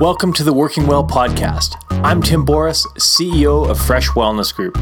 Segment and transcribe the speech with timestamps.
[0.00, 1.76] Welcome to the Working Well podcast.
[2.02, 4.76] I'm Tim Boris, CEO of Fresh Wellness Group.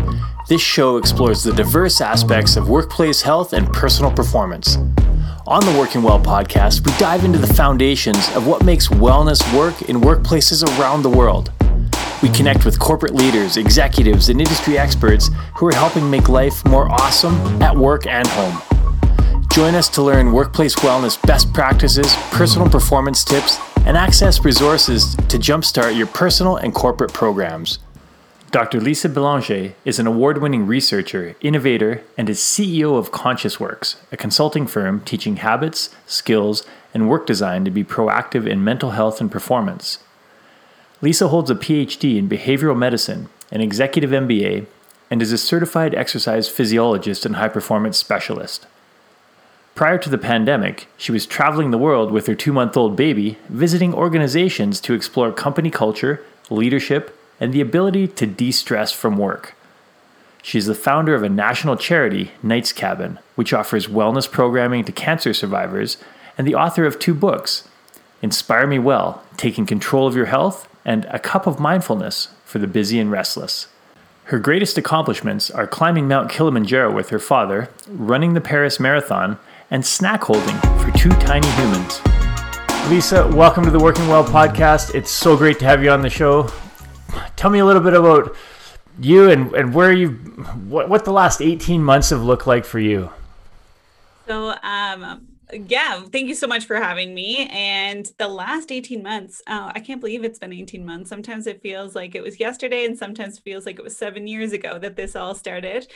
[0.48, 4.76] This show explores the diverse aspects of workplace health and personal performance.
[5.46, 9.82] On the Working Well podcast, we dive into the foundations of what makes wellness work
[9.82, 11.52] in workplaces around the world.
[12.22, 16.90] We connect with corporate leaders, executives, and industry experts who are helping make life more
[16.90, 18.62] awesome at work and home.
[19.52, 25.38] Join us to learn workplace wellness best practices, personal performance tips, and access resources to
[25.38, 27.80] jumpstart your personal and corporate programs.
[28.52, 28.80] Dr.
[28.80, 34.66] Lisa Belanger is an award winning researcher, innovator, and is CEO of ConsciousWorks, a consulting
[34.66, 36.64] firm teaching habits, skills,
[36.94, 39.98] and work design to be proactive in mental health and performance.
[41.00, 44.66] Lisa holds a PhD in behavioral medicine, an executive MBA,
[45.10, 48.66] and is a certified exercise physiologist and high performance specialist.
[49.74, 53.38] Prior to the pandemic, she was traveling the world with her two month old baby,
[53.48, 59.54] visiting organizations to explore company culture, leadership, and the ability to de stress from work.
[60.42, 64.92] She is the founder of a national charity, Knight's Cabin, which offers wellness programming to
[64.92, 65.96] cancer survivors,
[66.36, 67.68] and the author of two books
[68.20, 72.66] Inspire Me Well Taking Control of Your Health, and A Cup of Mindfulness for the
[72.66, 73.68] Busy and Restless.
[74.24, 79.38] Her greatest accomplishments are climbing Mount Kilimanjaro with her father, running the Paris Marathon,
[79.72, 82.02] and snack holding for two tiny humans.
[82.90, 84.94] Lisa, welcome to the Working Well podcast.
[84.94, 86.50] It's so great to have you on the show.
[87.36, 88.36] Tell me a little bit about
[89.00, 90.10] you and, and where you
[90.68, 93.10] what, what the last 18 months have looked like for you.
[94.26, 97.46] So um yeah, thank you so much for having me.
[97.50, 101.10] And the last 18 months, uh, I can't believe it's been 18 months.
[101.10, 104.52] Sometimes it feels like it was yesterday, and sometimes feels like it was seven years
[104.52, 105.88] ago that this all started.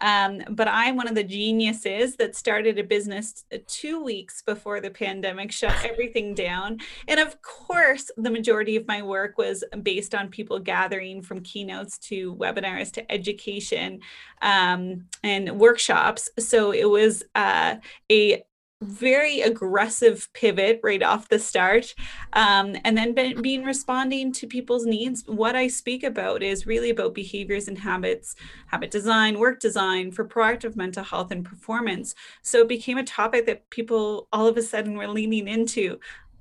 [0.00, 4.90] Um, but I'm one of the geniuses that started a business two weeks before the
[4.90, 6.78] pandemic shut everything down.
[7.06, 11.98] And of course, the majority of my work was based on people gathering from keynotes
[11.98, 14.00] to webinars to education
[14.42, 16.28] um, and workshops.
[16.38, 17.76] So it was uh,
[18.10, 18.42] a
[18.84, 21.94] very aggressive pivot right off the start
[22.34, 26.90] um, and then been, being responding to people's needs what i speak about is really
[26.90, 28.36] about behaviors and habits
[28.66, 33.46] habit design work design for proactive mental health and performance so it became a topic
[33.46, 35.98] that people all of a sudden were leaning into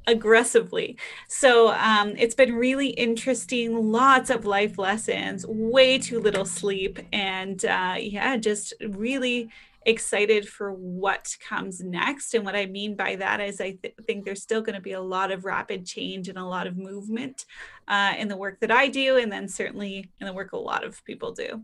[0.08, 0.98] aggressively.
[1.28, 3.92] So um, it's been really interesting.
[3.92, 9.50] Lots of life lessons, way too little sleep, and uh, yeah, just really
[9.86, 12.34] excited for what comes next.
[12.34, 14.94] And what I mean by that is, I th- think there's still going to be
[14.94, 17.46] a lot of rapid change and a lot of movement
[17.88, 20.84] uh, in the work that I do, and then certainly in the work a lot
[20.84, 21.64] of people do.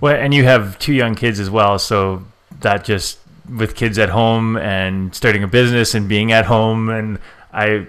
[0.00, 2.24] Well, and you have two young kids as well, so
[2.60, 3.18] that just
[3.56, 7.18] with kids at home and starting a business and being at home, and
[7.52, 7.86] I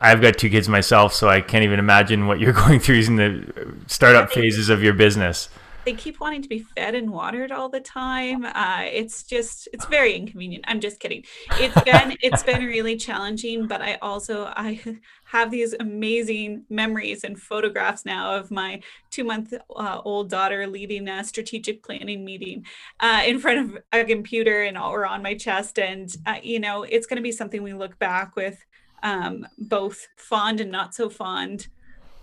[0.00, 3.16] I've got two kids myself, so I can't even imagine what you're going through in
[3.16, 5.48] the startup phases of your business
[5.84, 8.44] they keep wanting to be fed and watered all the time.
[8.44, 10.64] Uh, it's just it's very inconvenient.
[10.66, 11.24] I'm just kidding.
[11.52, 14.80] It's been it's been really challenging, but I also I
[15.26, 18.80] have these amazing memories and photographs now of my
[19.10, 22.64] two month uh, old daughter leading a strategic planning meeting
[23.00, 26.82] uh, in front of a computer and or on my chest, and uh, you know
[26.82, 28.64] it's going to be something we look back with
[29.02, 31.68] um, both fond and not so fond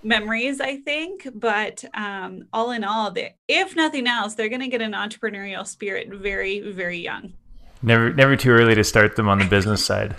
[0.03, 1.28] memories, I think.
[1.34, 3.13] But um, all in all,
[3.47, 7.34] if nothing else, they're going to get an entrepreneurial spirit very, very young.
[7.81, 10.16] Never, never too early to start them on the business side.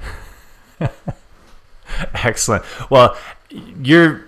[2.14, 2.64] Excellent.
[2.90, 3.16] Well,
[3.50, 4.24] you're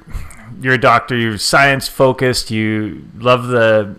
[0.60, 1.16] you're a doctor.
[1.16, 2.50] You're science focused.
[2.50, 3.96] You love the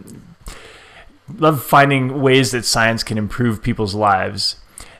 [1.37, 4.57] love finding ways that science can improve people's lives.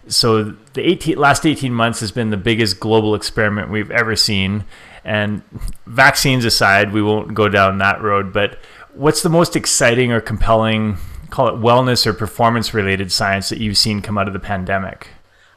[0.08, 0.44] So
[0.74, 4.66] the 18, last 18 months has been the biggest global experiment we've ever seen.
[5.06, 5.44] And
[5.86, 8.34] vaccines aside, we won't go down that road.
[8.34, 8.58] But
[8.94, 10.98] what's the most exciting or compelling,
[11.30, 15.10] call it wellness or performance related science that you've seen come out of the pandemic?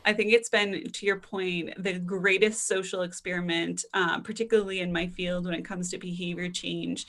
[0.05, 5.09] I think it's been, to your point, the greatest social experiment, uh, particularly in my
[5.09, 7.07] field when it comes to behavior change.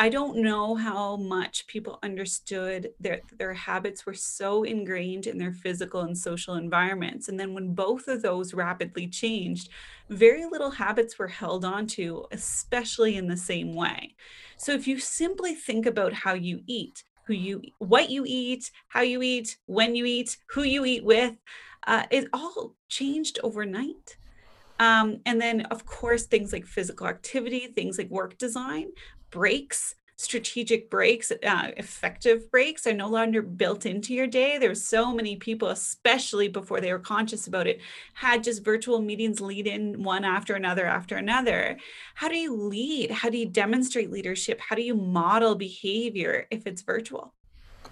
[0.00, 5.52] I don't know how much people understood their their habits were so ingrained in their
[5.52, 7.28] physical and social environments.
[7.28, 9.70] And then when both of those rapidly changed,
[10.08, 14.14] very little habits were held onto, especially in the same way.
[14.56, 19.00] So if you simply think about how you eat, who you what you eat, how
[19.00, 21.34] you eat, when you eat, who you eat with,
[21.88, 24.16] uh, it all changed overnight.
[24.80, 28.90] Um, and then, of course, things like physical activity, things like work design,
[29.30, 34.58] breaks, strategic breaks, uh, effective breaks are no longer built into your day.
[34.58, 37.80] There's so many people, especially before they were conscious about it,
[38.14, 41.78] had just virtual meetings lead in one after another after another.
[42.16, 43.12] How do you lead?
[43.12, 44.60] How do you demonstrate leadership?
[44.60, 47.32] How do you model behavior if it's virtual?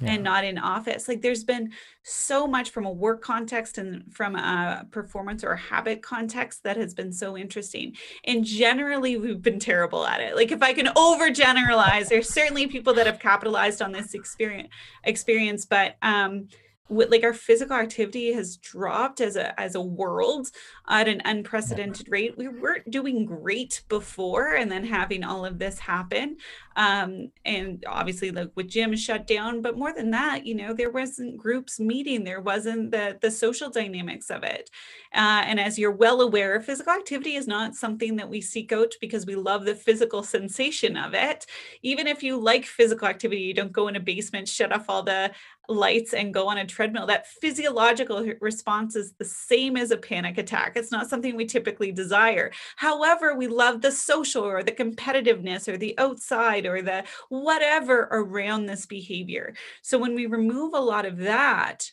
[0.00, 0.12] Yeah.
[0.12, 1.08] and not in office.
[1.08, 1.72] Like there's been
[2.02, 6.76] so much from a work context and from a performance or a habit context that
[6.76, 7.96] has been so interesting.
[8.24, 10.36] And generally, we've been terrible at it.
[10.36, 14.68] Like if I can overgeneralize, there's certainly people that have capitalized on this experience
[15.04, 16.48] experience, but um
[16.88, 20.48] with, like our physical activity has dropped as a as a world
[20.88, 25.78] at an unprecedented rate we weren't doing great before and then having all of this
[25.78, 26.36] happen
[26.76, 30.90] um, and obviously like with gyms shut down but more than that you know there
[30.90, 34.70] wasn't groups meeting there wasn't the the social dynamics of it
[35.14, 38.92] uh, and as you're well aware physical activity is not something that we seek out
[39.00, 41.46] because we love the physical sensation of it
[41.82, 45.02] even if you like physical activity you don't go in a basement shut off all
[45.02, 45.30] the
[45.68, 50.38] lights and go on a treadmill, that physiological response is the same as a panic
[50.38, 50.72] attack.
[50.76, 52.52] It's not something we typically desire.
[52.76, 58.66] However, we love the social or the competitiveness or the outside or the whatever around
[58.66, 59.54] this behavior.
[59.82, 61.90] So when we remove a lot of that,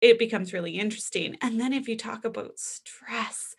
[0.00, 1.36] it becomes really interesting.
[1.40, 3.54] And then if you talk about stress,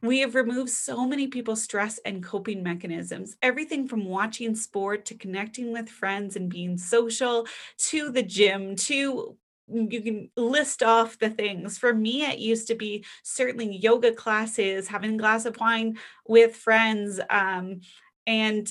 [0.00, 5.14] we have removed so many people's stress and coping mechanisms, everything from watching sport to
[5.14, 7.46] connecting with friends and being social
[7.78, 9.36] to the gym to
[9.68, 11.78] you can list off the things.
[11.78, 16.56] For me, it used to be certainly yoga classes, having a glass of wine with
[16.56, 17.80] friends, um,
[18.26, 18.70] and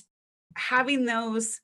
[0.55, 1.61] having those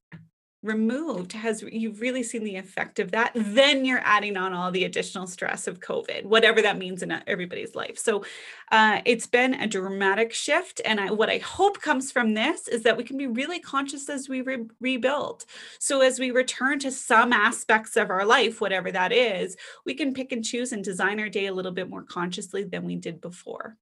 [0.64, 4.86] removed has you've really seen the effect of that then you're adding on all the
[4.86, 7.98] additional stress of covid whatever that means in everybody's life.
[7.98, 8.24] So
[8.72, 12.84] uh, it's been a dramatic shift and I, what i hope comes from this is
[12.84, 15.46] that we can be really conscious as we re- rebuild.
[15.80, 19.56] So as we return to some aspects of our life whatever that is
[19.86, 22.84] we can pick and choose and design our day a little bit more consciously than
[22.84, 23.78] we did before.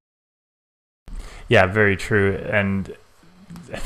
[1.47, 2.95] Yeah very true and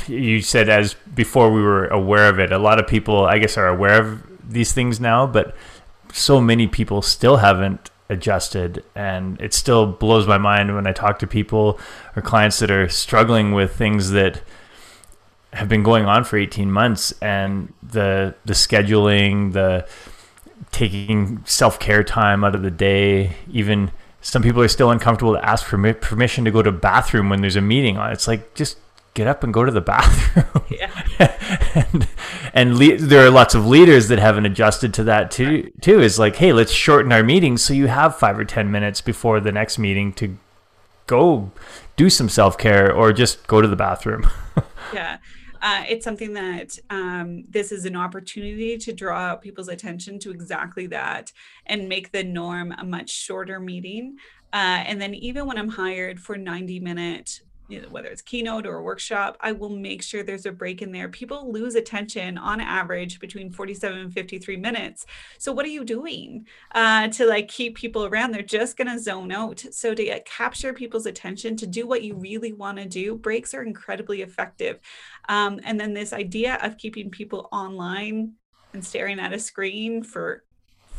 [0.06, 2.52] you said as before we were aware of it.
[2.52, 5.54] A lot of people, I guess, are aware of these things now, but
[6.12, 11.18] so many people still haven't adjusted, and it still blows my mind when I talk
[11.20, 11.78] to people
[12.16, 14.42] or clients that are struggling with things that
[15.52, 19.86] have been going on for 18 months, and the the scheduling, the
[20.72, 23.90] taking self care time out of the day, even
[24.20, 27.56] some people are still uncomfortable to ask for permission to go to bathroom when there's
[27.56, 28.12] a meeting on.
[28.12, 28.76] It's like just
[29.14, 30.46] get up and go to the bathroom.
[30.70, 31.02] Yeah.
[31.74, 32.08] and
[32.54, 35.70] and le- there are lots of leaders that haven't adjusted to that too.
[35.80, 39.00] Too is like, hey, let's shorten our meetings so you have five or ten minutes
[39.00, 40.38] before the next meeting to
[41.06, 41.50] go
[41.96, 44.26] do some self care or just go to the bathroom.
[44.94, 45.18] yeah.
[45.60, 50.30] Uh, it's something that um, this is an opportunity to draw out people's attention to
[50.30, 51.32] exactly that
[51.66, 54.16] and make the norm a much shorter meeting.
[54.52, 57.40] Uh, and then even when I'm hired for 90 minute
[57.90, 61.08] whether it's keynote or a workshop, I will make sure there's a break in there.
[61.08, 65.06] People lose attention on average between 47 and 53 minutes.
[65.38, 68.32] So what are you doing uh, to like keep people around?
[68.32, 69.64] They're just going to zone out.
[69.70, 73.54] So to uh, capture people's attention, to do what you really want to do, breaks
[73.54, 74.80] are incredibly effective.
[75.28, 78.34] Um, and then this idea of keeping people online
[78.72, 80.44] and staring at a screen for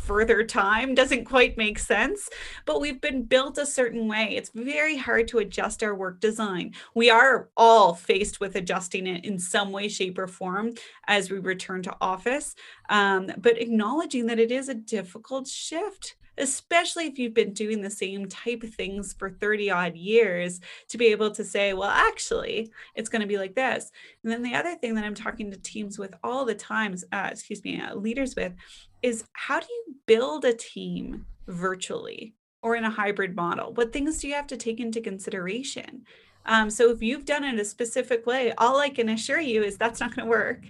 [0.02, 2.30] further time doesn't quite make sense,
[2.66, 4.36] but we've been built a certain way.
[4.36, 6.74] It's very hard to adjust our work design.
[6.96, 10.72] We are all faced with adjusting it in some way, shape, or form
[11.08, 12.56] as we return to office,
[12.90, 17.90] um, but acknowledging that it is a difficult shift especially if you've been doing the
[17.90, 22.72] same type of things for 30 odd years to be able to say well actually
[22.96, 23.92] it's going to be like this
[24.24, 27.30] and then the other thing that i'm talking to teams with all the times uh,
[27.32, 28.54] excuse me uh, leaders with
[29.02, 33.74] is how do you build a team virtually or in a hybrid model?
[33.74, 36.06] What things do you have to take into consideration?
[36.46, 39.78] Um, so if you've done it a specific way, all I can assure you is
[39.78, 40.64] that's not going to work.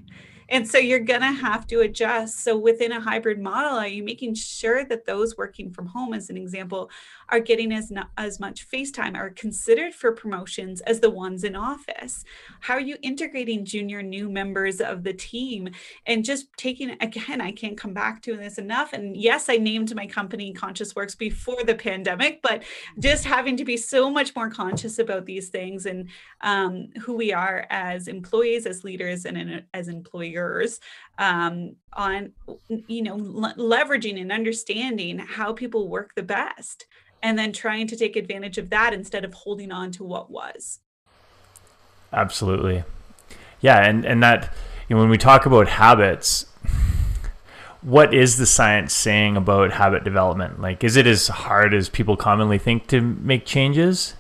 [0.52, 2.44] And so you're going to have to adjust.
[2.44, 6.30] So within a hybrid model, are you making sure that those working from home, as
[6.30, 6.92] an example,
[7.30, 11.46] are getting as not, as much face time, are considered for promotions as the ones
[11.46, 12.26] in office?
[12.60, 15.70] How are you integrating junior new members of the team
[16.06, 17.40] and just taking again?
[17.40, 18.92] I can't come back to this enough.
[18.92, 22.64] And yes, I named my company Conscious Works before the pandemic, but
[23.00, 26.10] just having to be so much more conscious about these things and
[26.42, 30.41] um, who we are as employees, as leaders, and as employers
[31.18, 32.32] um, on
[32.88, 36.86] you know le- leveraging and understanding how people work the best
[37.24, 40.80] and then trying to take advantage of that instead of holding on to what was
[42.14, 42.84] absolutely
[43.62, 44.54] yeah and and that
[44.92, 46.48] you know, when we talk about habits,
[47.82, 50.60] what is the science saying about habit development?
[50.60, 54.16] Like, is it as hard as people commonly think to make changes?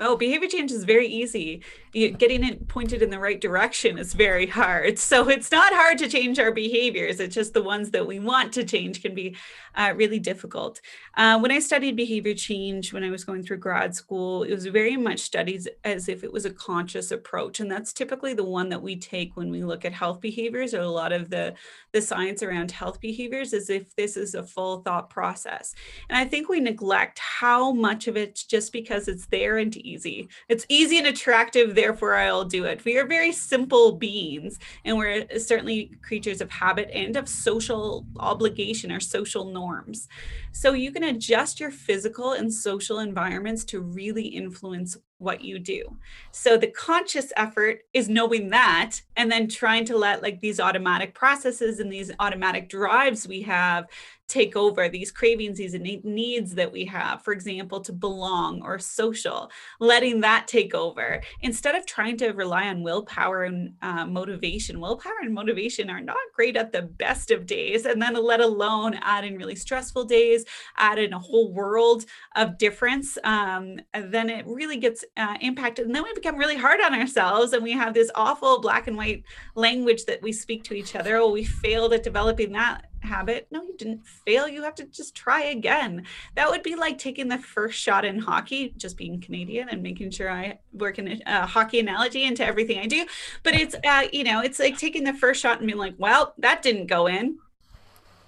[0.00, 1.62] Oh, behavior change is very easy
[1.96, 4.98] getting it pointed in the right direction is very hard.
[5.06, 7.20] So it's not hard to change our behaviors.
[7.20, 9.36] It's just the ones that we want to change can be
[9.76, 10.80] uh, really difficult.
[11.16, 14.66] Uh, when I studied behavior change when I was going through grad school, it was
[14.66, 17.60] very much studied as if it was a conscious approach.
[17.60, 20.80] And that's typically the one that we take when we look at health behaviors or
[20.80, 21.54] a lot of the,
[21.92, 25.74] the science around health behaviors as if this is a full thought process.
[26.10, 30.28] And I think we neglect how much of it just because it's there and easy.
[30.48, 32.84] It's easy and attractive there therefore I'll do it.
[32.84, 38.04] We are very simple beings, and we're uh, certainly creatures of habit and of social
[38.18, 40.08] obligation or social norms.
[40.50, 45.96] So you can adjust your physical and social environments to really influence what you do.
[46.30, 51.14] So the conscious effort is knowing that and then trying to let like these automatic
[51.14, 53.86] processes and these automatic drives we have
[54.28, 59.50] take over these cravings, these needs that we have, for example, to belong or social,
[59.78, 64.80] letting that take over instead of trying to rely on willpower and uh, motivation.
[64.80, 68.98] Willpower and motivation are not great at the best of days, and then let alone
[69.02, 70.44] add in really stressful days,
[70.76, 72.04] add in a whole world
[72.34, 73.18] of difference.
[73.22, 77.52] Um, then it really gets uh, impacted, and then we become really hard on ourselves,
[77.52, 81.16] and we have this awful black and white language that we speak to each other.
[81.16, 83.46] Oh, we failed at developing that habit.
[83.50, 84.48] No, you didn't fail.
[84.48, 86.04] You have to just try again.
[86.34, 90.10] That would be like taking the first shot in hockey, just being Canadian and making
[90.10, 93.06] sure I work in a, hockey analogy into everything I do.
[93.42, 96.34] But it's, uh, you know, it's like taking the first shot and being like, well,
[96.38, 97.38] that didn't go in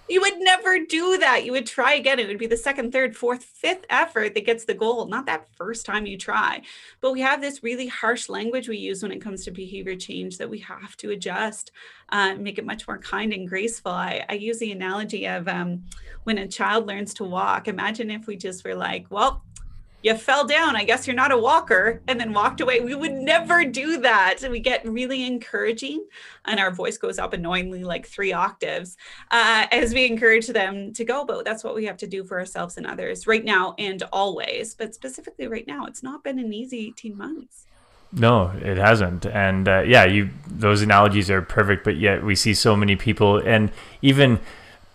[0.09, 1.45] you would never do that.
[1.45, 2.19] You would try again.
[2.19, 5.49] It would be the second, third, fourth, fifth effort that gets the goal, not that
[5.57, 6.63] first time you try.
[7.01, 10.39] But we have this really harsh language we use when it comes to behavior change
[10.39, 11.73] that we have to adjust,
[12.11, 13.93] uh, make it much more kind and graceful.
[13.93, 15.85] I, I use the analogy of um,
[16.25, 17.69] when a child learns to walk.
[17.69, 19.45] Imagine if we just were like, well,
[20.03, 20.77] you fell down.
[20.77, 22.81] I guess you're not a walker, and then walked away.
[22.81, 24.39] We would never do that.
[24.49, 26.07] We get really encouraging,
[26.45, 28.97] and our voice goes up annoyingly like three octaves
[29.31, 31.25] uh, as we encourage them to go.
[31.25, 34.75] But that's what we have to do for ourselves and others right now and always.
[34.75, 37.67] But specifically right now, it's not been an easy 18 months.
[38.13, 39.27] No, it hasn't.
[39.27, 43.37] And uh, yeah, you those analogies are perfect, but yet we see so many people
[43.37, 44.41] and even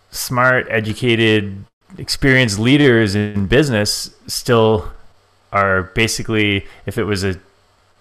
[0.09, 1.65] smart, educated
[1.97, 4.91] experienced leaders in business still
[5.51, 7.39] are basically, if it was a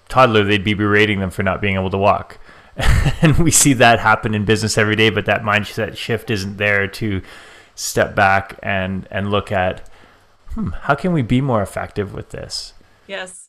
[0.09, 2.39] toddler, they'd be berating them for not being able to walk.
[3.23, 6.87] and we see that happen in business every day, but that mindset shift isn't there
[6.87, 7.21] to
[7.75, 9.87] step back and, and look at
[10.51, 12.73] hmm, how can we be more effective with this?
[13.07, 13.42] Yes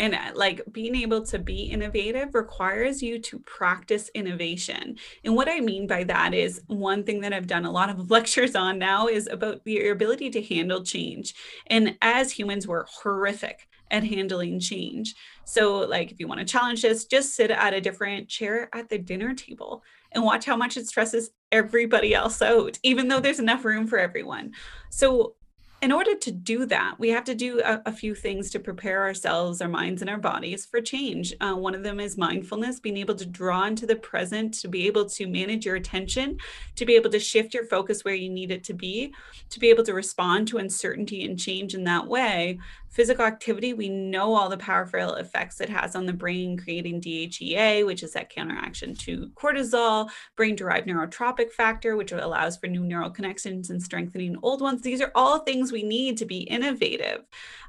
[0.00, 4.96] and uh, like being able to be innovative requires you to practice innovation.
[5.24, 8.10] And what i mean by that is one thing that i've done a lot of
[8.16, 11.34] lectures on now is about your ability to handle change.
[11.68, 15.14] And as humans we're horrific at handling change.
[15.44, 18.88] So like if you want to challenge this just sit at a different chair at
[18.88, 23.40] the dinner table and watch how much it stresses everybody else out even though there's
[23.40, 24.52] enough room for everyone.
[24.88, 25.34] So
[25.82, 29.02] in order to do that, we have to do a, a, few things to prepare
[29.02, 31.34] ourselves, our minds, and our bodies for change.
[31.40, 34.86] Uh, one of them is mindfulness, being able to draw into the present, to be
[34.86, 36.36] able to manage your attention,
[36.76, 39.14] to be able to shift your focus where you need it to be,
[39.48, 42.58] to be able to respond to uncertainty and change in that way,
[42.90, 47.86] Physical activity, we know all the powerful effects it has on the brain, creating DHEA,
[47.86, 53.08] which is that counteraction to cortisol, brain derived neurotrophic factor, which allows for new neural
[53.08, 54.82] connections and strengthening old ones.
[54.82, 57.22] These are all things we need to be innovative.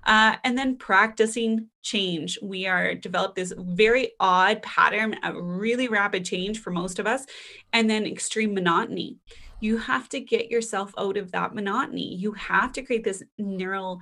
[0.07, 2.39] Uh, and then practicing change.
[2.41, 7.27] We are developed this very odd pattern of really rapid change for most of us,
[7.71, 9.17] and then extreme monotony
[9.61, 12.15] you have to get yourself out of that monotony.
[12.15, 14.01] You have to create this neural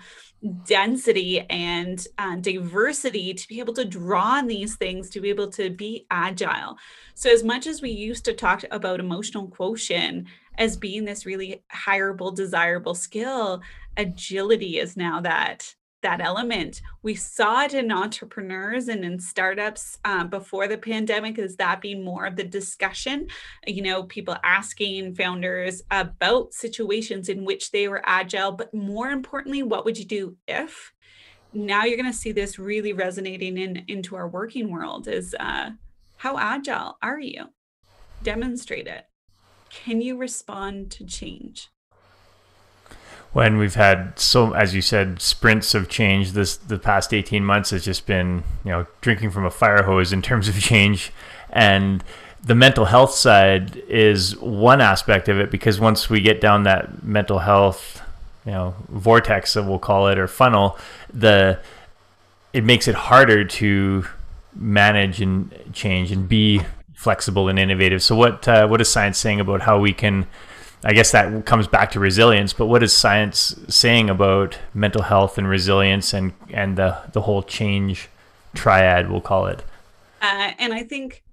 [0.65, 5.51] density and uh, diversity to be able to draw on these things, to be able
[5.51, 6.77] to be agile.
[7.13, 11.63] So, as much as we used to talk about emotional quotient as being this really
[11.73, 13.61] hireable, desirable skill,
[13.97, 16.81] agility is now that that element.
[17.03, 21.37] We saw it in entrepreneurs and in startups um, before the pandemic.
[21.37, 23.27] Is that being more of the discussion?
[23.67, 29.63] You know, people asking founders about situations in which they were agile, but more importantly,
[29.63, 30.91] what would you do if?
[31.51, 35.07] Now you're going to see this really resonating in into our working world.
[35.07, 35.71] Is uh,
[36.17, 37.45] how agile are you?
[38.21, 39.05] Demonstrate it.
[39.69, 41.69] Can you respond to change?
[43.31, 47.69] When we've had so as you said sprints of change this the past 18 months
[47.69, 51.11] has just been you know drinking from a fire hose in terms of change
[51.51, 52.03] and
[52.43, 57.03] the mental health side is one aspect of it because once we get down that
[57.03, 58.01] mental health,
[58.45, 60.77] you know, vortex, that we'll call it, or funnel,
[61.13, 61.59] the
[62.53, 64.07] it makes it harder to
[64.55, 66.61] manage and change and be
[66.95, 68.01] flexible and innovative.
[68.01, 70.25] So, what uh, what is science saying about how we can?
[70.83, 72.53] I guess that comes back to resilience.
[72.53, 77.43] But what is science saying about mental health and resilience and and the the whole
[77.43, 78.09] change
[78.53, 79.09] triad?
[79.09, 79.63] We'll call it.
[80.21, 81.23] Uh, and I think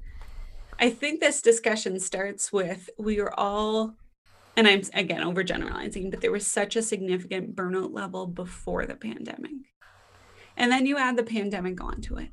[0.78, 3.94] I think this discussion starts with we are all,
[4.56, 9.52] and I'm again overgeneralizing, but there was such a significant burnout level before the pandemic.
[10.56, 12.30] And then you add the pandemic onto it.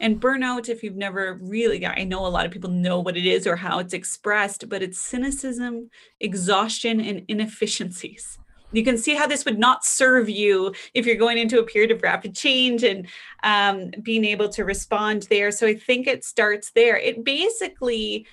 [0.00, 3.26] And burnout, if you've never really, I know a lot of people know what it
[3.26, 5.90] is or how it's expressed, but it's cynicism,
[6.20, 8.38] exhaustion, and inefficiencies
[8.72, 11.90] you can see how this would not serve you if you're going into a period
[11.90, 13.06] of rapid change and
[13.42, 15.50] um, being able to respond there.
[15.50, 16.96] So I think it starts there.
[16.96, 18.26] It basically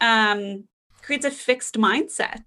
[0.00, 0.64] um,
[1.02, 2.44] creates a fixed mindset.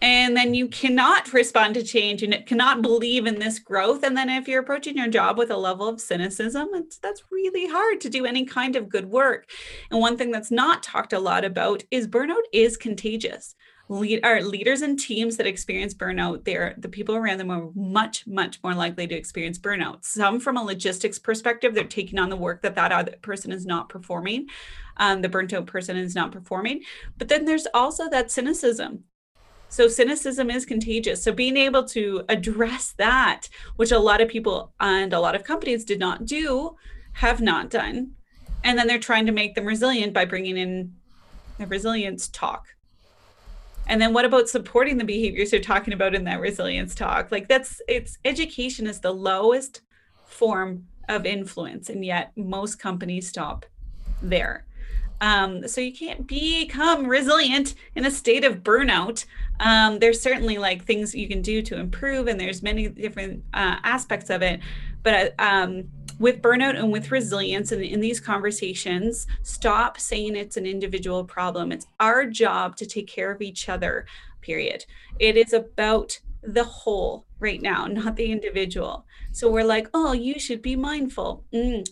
[0.00, 4.04] And then you cannot respond to change and it cannot believe in this growth.
[4.04, 6.68] And then if you're approaching your job with a level of cynicism,
[7.02, 9.50] that's really hard to do any kind of good work.
[9.90, 13.54] And one thing that's not talked a lot about is burnout is contagious
[13.88, 18.62] lead leaders and teams that experience burnout they're the people around them are much much
[18.62, 22.60] more likely to experience burnout some from a logistics perspective they're taking on the work
[22.62, 24.46] that that other person is not performing
[24.98, 26.82] um, the burnt out person is not performing
[27.16, 29.04] but then there's also that cynicism
[29.68, 31.22] so cynicism is contagious.
[31.22, 35.44] So being able to address that which a lot of people and a lot of
[35.44, 36.76] companies did not do
[37.12, 38.12] have not done.
[38.64, 40.94] And then they're trying to make them resilient by bringing in
[41.58, 42.66] the resilience talk.
[43.86, 47.30] And then what about supporting the behaviors you're talking about in that resilience talk?
[47.30, 49.82] Like that's it's education is the lowest
[50.26, 53.64] form of influence and yet most companies stop
[54.22, 54.66] there
[55.20, 59.24] um, so you can't become resilient in a state of burnout
[59.60, 63.76] um, there's certainly like things you can do to improve and there's many different uh,
[63.82, 64.60] aspects of it
[65.02, 70.66] but um, with burnout and with resilience and in these conversations, stop saying it's an
[70.66, 71.72] individual problem.
[71.72, 74.06] It's our job to take care of each other,
[74.40, 74.84] period.
[75.18, 79.04] It is about the whole right now, not the individual.
[79.32, 81.44] So we're like, oh, you should be mindful.
[81.52, 81.88] Mm,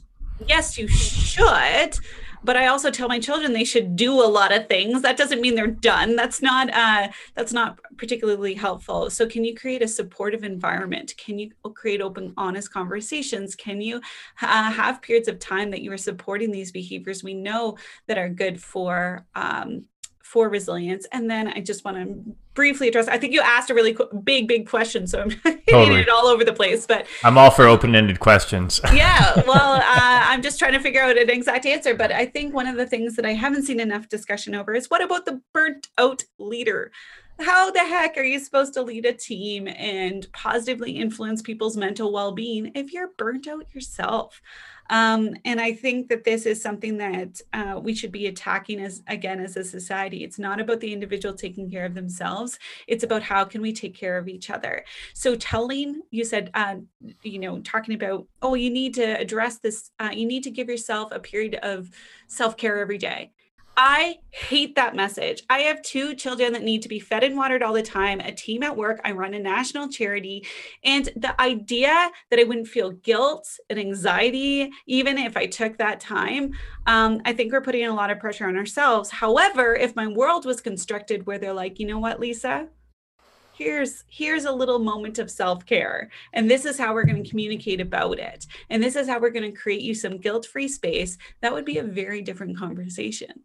[0.46, 1.98] yes, you should
[2.44, 5.02] but I also tell my children they should do a lot of things.
[5.02, 6.16] That doesn't mean they're done.
[6.16, 9.10] That's not uh, that's not particularly helpful.
[9.10, 11.14] So can you create a supportive environment?
[11.16, 13.54] Can you create open, honest conversations?
[13.54, 14.00] Can you
[14.42, 18.28] uh, have periods of time that you are supporting these behaviors we know that are
[18.28, 19.84] good for um,
[20.26, 21.06] for resilience.
[21.12, 23.06] And then I just want to briefly address.
[23.06, 26.42] I think you asked a really big, big question, so I'm hitting it all over
[26.42, 26.84] the place.
[26.84, 28.80] But I'm all for open-ended questions.
[28.92, 29.80] yeah, well,
[30.58, 31.94] trying to figure out an exact answer.
[31.94, 34.90] But I think one of the things that I haven't seen enough discussion over is
[34.90, 36.90] what about the burnt out leader?
[37.38, 42.10] How the heck are you supposed to lead a team and positively influence people's mental
[42.10, 44.40] well-being if you're burnt out yourself?
[44.90, 49.02] Um, and I think that this is something that uh, we should be attacking as
[49.06, 50.24] again as a society.
[50.24, 52.58] It's not about the individual taking care of themselves.
[52.86, 54.84] It's about how can we take care of each other.
[55.14, 56.76] So telling you said, uh,
[57.22, 59.90] you know, talking about oh, you need to address this.
[59.98, 61.90] Uh, you need to give yourself a period of
[62.28, 63.32] self care every day.
[63.78, 65.42] I hate that message.
[65.50, 68.32] I have two children that need to be fed and watered all the time, a
[68.32, 69.02] team at work.
[69.04, 70.46] I run a national charity.
[70.82, 76.00] And the idea that I wouldn't feel guilt and anxiety, even if I took that
[76.00, 76.52] time,
[76.86, 79.10] um, I think we're putting a lot of pressure on ourselves.
[79.10, 82.68] However, if my world was constructed where they're like, you know what, Lisa?
[83.52, 87.80] here's here's a little moment of self-care and this is how we're going to communicate
[87.80, 91.54] about it and this is how we're going to create you some guilt-free space that
[91.54, 93.44] would be a very different conversation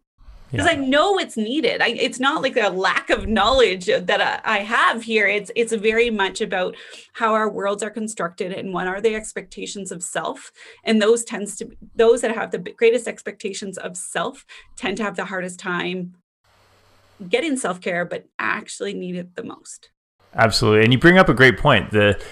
[0.52, 0.72] because yeah.
[0.72, 1.80] I know it's needed.
[1.80, 5.26] I, it's not like a lack of knowledge that I, I have here.
[5.26, 6.76] It's it's very much about
[7.14, 10.52] how our worlds are constructed and what are the expectations of self.
[10.84, 14.44] And those tends to those that have the greatest expectations of self
[14.76, 16.16] tend to have the hardest time
[17.28, 19.90] getting self care, but actually need it the most.
[20.34, 21.92] Absolutely, and you bring up a great point.
[21.92, 22.22] The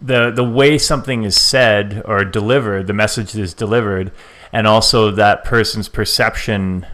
[0.00, 4.12] the the way something is said or delivered, the message is delivered
[4.54, 6.86] and also that person's perception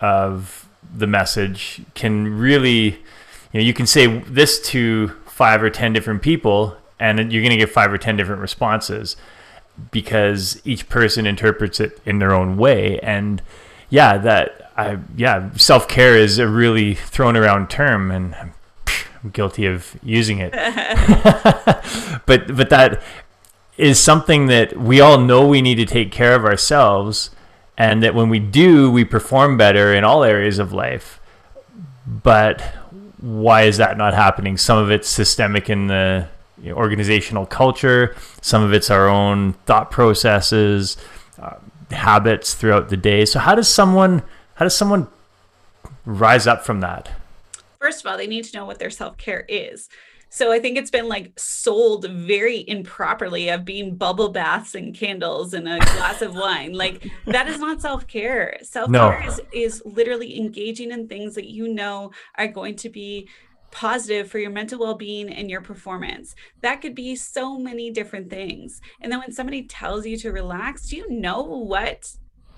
[0.00, 5.92] of the message can really you know you can say this to five or ten
[5.92, 9.16] different people and you're going to get five or ten different responses
[9.90, 13.00] because each person interprets it in their own way.
[13.00, 13.42] And
[13.90, 19.96] yeah that i yeah self-care is a really thrown around term and I'm guilty of
[20.02, 20.52] using it.
[22.26, 23.02] But but that
[23.76, 27.30] is something that we all know we need to take care of ourselves
[27.76, 31.20] and that when we do, we perform better in all areas of life.
[32.06, 32.60] But
[33.18, 34.56] why is that not happening?
[34.56, 36.28] Some of it's systemic in the
[36.70, 40.96] organizational culture, some of it's our own thought processes,
[41.40, 41.56] uh,
[41.90, 43.24] habits throughout the day.
[43.24, 44.22] So how does someone
[44.54, 45.08] how does someone
[46.04, 47.10] rise up from that?
[47.80, 49.88] First of all, they need to know what their self-care is.
[50.32, 55.52] So I think it's been like sold very improperly of being bubble baths and candles
[55.52, 56.72] and a glass of wine.
[56.72, 58.56] Like that is not self-care.
[58.62, 59.28] Self-care no.
[59.28, 63.28] is, is literally engaging in things that you know are going to be
[63.72, 68.82] positive for your mental well-being and your performance that could be so many different things
[69.00, 72.14] and then when somebody tells you to relax do you know what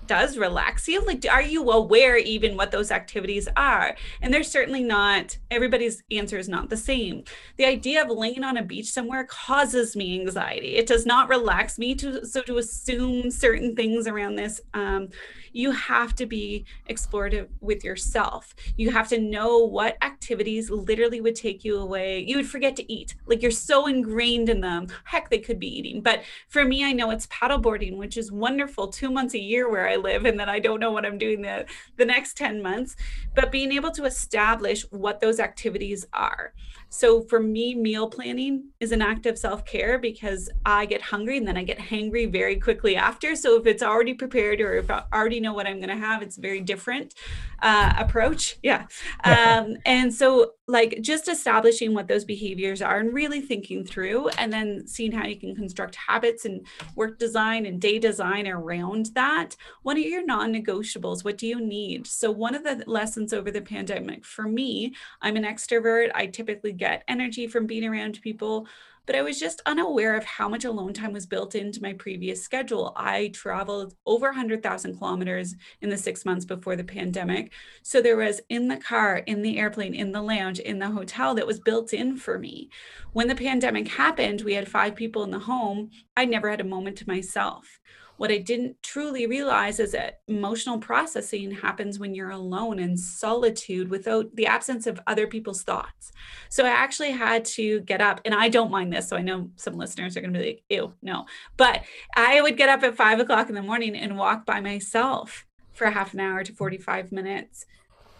[0.07, 3.95] does relax you like are you aware even what those activities are?
[4.21, 7.23] And they're certainly not everybody's answer is not the same.
[7.57, 10.75] The idea of laying on a beach somewhere causes me anxiety.
[10.75, 15.09] It does not relax me to so to assume certain things around this um,
[15.55, 18.53] you have to be explorative with yourself.
[18.75, 22.25] You have to know what activities literally would take you away.
[22.27, 23.15] You would forget to eat.
[23.25, 24.87] Like you're so ingrained in them.
[25.05, 26.01] Heck, they could be eating.
[26.01, 29.87] But for me, I know it's paddleboarding, which is wonderful two months a year where
[29.87, 31.65] I live, and then I don't know what I'm doing the,
[31.95, 32.97] the next 10 months.
[33.33, 36.53] But being able to establish what those activities are.
[36.89, 41.37] So for me, meal planning is an act of self care because I get hungry
[41.37, 43.35] and then I get hangry very quickly after.
[43.35, 46.21] So if it's already prepared or if I already know what I'm going to have,
[46.21, 47.13] it's very different
[47.61, 48.57] uh, approach.
[48.61, 48.87] Yeah.
[49.23, 54.51] Um, and so, like, just establishing what those behaviors are and really thinking through, and
[54.51, 59.55] then seeing how you can construct habits and work design and day design around that.
[59.83, 61.23] What are your non negotiables?
[61.23, 62.07] What do you need?
[62.07, 66.11] So, one of the lessons over the pandemic for me, I'm an extrovert.
[66.15, 68.67] I typically get energy from being around people
[69.05, 72.43] but I was just unaware of how much alone time was built into my previous
[72.43, 72.93] schedule.
[72.95, 77.51] I traveled over 100,000 kilometers in the six months before the pandemic.
[77.83, 81.35] So there was in the car, in the airplane, in the lounge, in the hotel
[81.35, 82.69] that was built in for me.
[83.13, 85.91] When the pandemic happened, we had five people in the home.
[86.17, 87.79] I never had a moment to myself.
[88.17, 93.89] What I didn't truly realize is that emotional processing happens when you're alone in solitude
[93.89, 96.13] without the absence of other people's thoughts.
[96.49, 99.09] So I actually had to get up, and I don't mind this.
[99.09, 101.25] So I know some listeners are going to be like, ew, no.
[101.57, 101.83] But
[102.15, 105.89] I would get up at five o'clock in the morning and walk by myself for
[105.89, 107.65] half an hour to 45 minutes.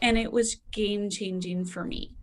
[0.01, 2.14] And it was game changing for me.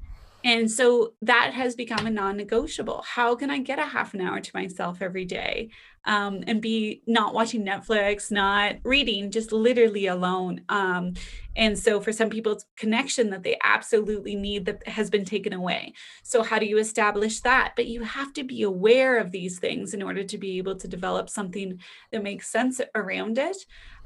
[0.44, 3.04] And so that has become a non negotiable.
[3.06, 5.70] How can I get a half an hour to myself every day
[6.04, 10.62] um, and be not watching Netflix, not reading, just literally alone?
[10.68, 11.14] Um,
[11.54, 15.52] and so for some people, it's connection that they absolutely need that has been taken
[15.52, 15.92] away.
[16.24, 17.74] So, how do you establish that?
[17.76, 20.88] But you have to be aware of these things in order to be able to
[20.88, 21.78] develop something
[22.10, 23.58] that makes sense around it.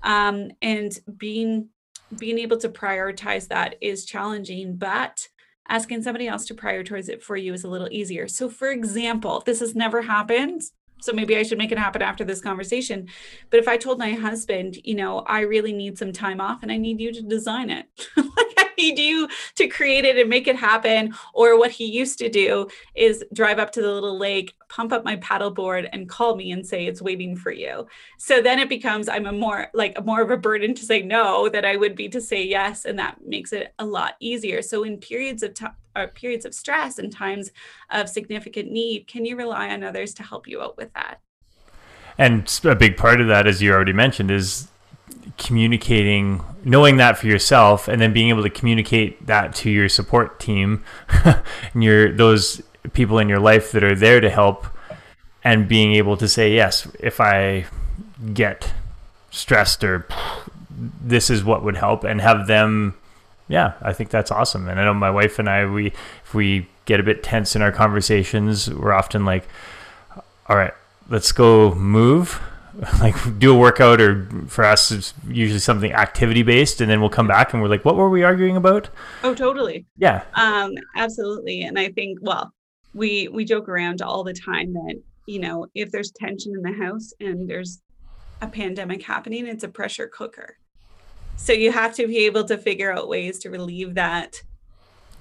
[0.02, 1.70] Um, and being
[2.18, 5.28] being able to prioritize that is challenging, but
[5.68, 8.28] asking somebody else to prioritize it for you is a little easier.
[8.28, 10.62] So, for example, this has never happened.
[11.00, 13.08] So maybe I should make it happen after this conversation.
[13.50, 16.72] But if I told my husband, you know, I really need some time off and
[16.72, 20.46] I need you to design it, like I need you to create it and make
[20.46, 21.14] it happen.
[21.34, 25.04] Or what he used to do is drive up to the little lake, pump up
[25.04, 27.86] my paddleboard and call me and say it's waiting for you.
[28.18, 31.48] So then it becomes I'm a more like more of a burden to say no
[31.50, 34.62] that I would be to say yes, and that makes it a lot easier.
[34.62, 37.50] So in periods of time uh, periods of stress and times
[37.90, 41.20] of significant need, can you rely on others to help you out with that?
[42.18, 44.68] And a big part of that, as you already mentioned, is
[45.36, 50.40] communicating, knowing that for yourself, and then being able to communicate that to your support
[50.40, 50.82] team
[51.74, 54.66] and your those people in your life that are there to help
[55.44, 57.66] and being able to say yes if i
[58.32, 58.72] get
[59.30, 60.06] stressed or
[60.70, 62.94] this is what would help and have them
[63.48, 64.68] yeah i think that's awesome.
[64.68, 65.88] And i know my wife and i we
[66.24, 69.48] if we get a bit tense in our conversations we're often like
[70.48, 70.74] all right
[71.08, 72.40] let's go move.
[73.00, 77.08] Like do a workout or for us it's usually something activity based and then we'll
[77.08, 78.90] come back and we're like what were we arguing about?
[79.24, 79.86] Oh totally.
[79.96, 80.24] Yeah.
[80.34, 81.62] Um absolutely.
[81.62, 82.52] And i think well
[82.92, 84.94] we we joke around all the time that
[85.26, 87.80] you know if there's tension in the house and there's
[88.42, 90.58] a pandemic happening it's a pressure cooker
[91.36, 94.42] so you have to be able to figure out ways to relieve that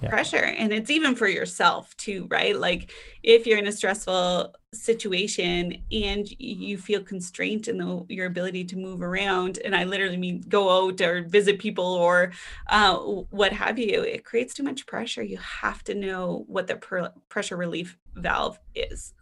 [0.02, 0.10] yeah.
[0.10, 0.36] pressure.
[0.36, 2.56] And it's even for yourself too right?
[2.56, 8.64] Like if you're in a stressful situation and you feel constraint in the, your ability
[8.64, 12.30] to move around and i literally mean go out or visit people or
[12.66, 12.94] uh,
[13.30, 15.22] what have you it creates too much pressure.
[15.22, 19.14] You have to know what the per- pressure relief valve is.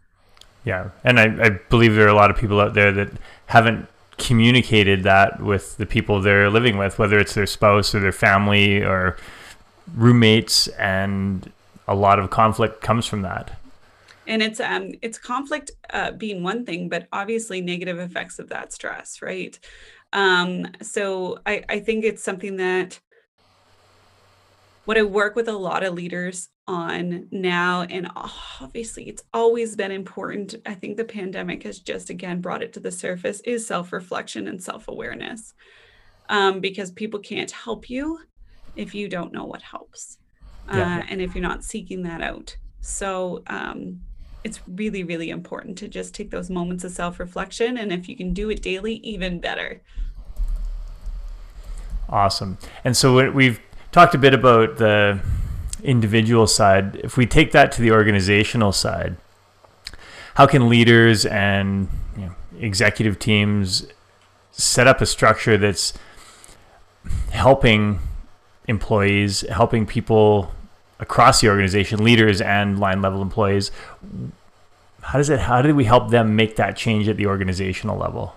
[0.63, 0.89] Yeah.
[1.03, 3.11] And I, I believe there are a lot of people out there that
[3.45, 8.11] haven't communicated that with the people they're living with, whether it's their spouse or their
[8.11, 9.17] family or
[9.93, 11.51] roommates, and
[11.87, 13.59] a lot of conflict comes from that.
[14.27, 18.73] And it's um it's conflict uh, being one thing, but obviously negative effects of that
[18.73, 19.57] stress, right?
[20.13, 22.99] Um, so I, I think it's something that
[24.85, 28.09] what I work with a lot of leaders on now, and
[28.59, 30.55] obviously it's always been important.
[30.65, 34.47] I think the pandemic has just again brought it to the surface is self reflection
[34.47, 35.53] and self awareness.
[36.27, 38.19] Um, because people can't help you
[38.75, 40.17] if you don't know what helps
[40.67, 40.97] yeah.
[40.97, 42.57] uh, and if you're not seeking that out.
[42.81, 44.01] So um,
[44.43, 47.77] it's really, really important to just take those moments of self reflection.
[47.77, 49.81] And if you can do it daily, even better.
[52.09, 52.57] Awesome.
[52.83, 53.59] And so we've
[53.91, 55.19] talked a bit about the
[55.85, 56.97] individual side.
[57.03, 59.17] If we take that to the organizational side,
[60.35, 63.87] how can leaders and you know, executive teams
[64.51, 65.93] set up a structure that's
[67.31, 67.99] helping
[68.67, 70.51] employees, helping people
[70.99, 73.71] across the organization, leaders and line level employees?
[75.01, 75.41] How does it?
[75.41, 78.33] How do we help them make that change at the organizational level?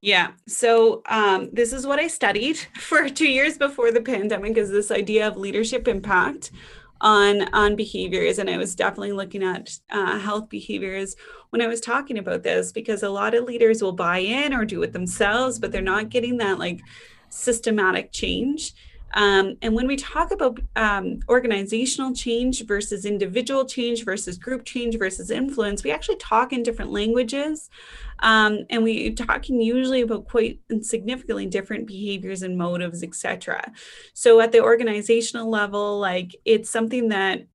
[0.00, 0.32] Yeah.
[0.46, 4.90] So um, this is what I studied for two years before the pandemic is this
[4.90, 6.50] idea of leadership impact
[7.00, 11.14] on on behaviors and i was definitely looking at uh, health behaviors
[11.50, 14.64] when i was talking about this because a lot of leaders will buy in or
[14.64, 16.80] do it themselves but they're not getting that like
[17.28, 18.74] systematic change
[19.14, 24.98] um, and when we talk about um, organizational change versus individual change versus group change
[24.98, 27.70] versus influence, we actually talk in different languages.
[28.20, 33.72] Um, and we're talking usually about quite significantly different behaviors and motives, etc.
[34.14, 37.46] So at the organizational level, like it's something that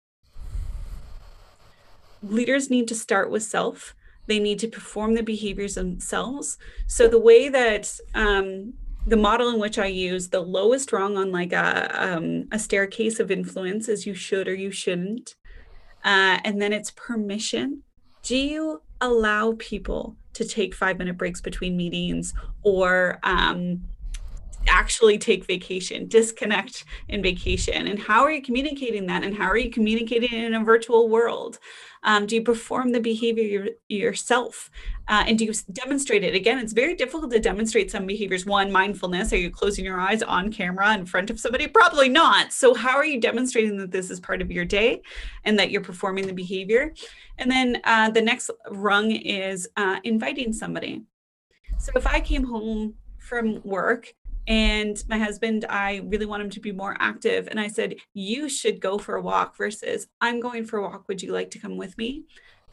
[2.21, 3.95] leaders need to start with self.
[4.27, 6.57] They need to perform the behaviors themselves.
[6.87, 8.73] So the way that um,
[9.05, 13.19] the model in which I use the lowest rung on like a um, a staircase
[13.19, 15.35] of influence is you should or you shouldn't,
[16.05, 17.83] uh, and then it's permission.
[18.21, 23.83] Do you allow people to take five minute breaks between meetings or um,
[24.67, 27.87] actually take vacation, disconnect in vacation?
[27.87, 29.23] And how are you communicating that?
[29.23, 31.59] And how are you communicating in a virtual world?
[32.03, 34.69] Um, do you perform the behavior yourself?
[35.07, 36.35] Uh, and do you demonstrate it?
[36.35, 38.45] Again, it's very difficult to demonstrate some behaviors.
[38.45, 39.33] One, mindfulness.
[39.33, 41.67] Are you closing your eyes on camera in front of somebody?
[41.67, 42.53] Probably not.
[42.53, 45.01] So, how are you demonstrating that this is part of your day
[45.43, 46.93] and that you're performing the behavior?
[47.37, 51.03] And then uh, the next rung is uh, inviting somebody.
[51.79, 54.13] So, if I came home from work
[54.47, 57.47] and my husband i really want him to be more active.
[57.49, 61.07] And i said you should go for a walk versus i'm going for a walk.
[61.07, 62.23] Would you like to come with me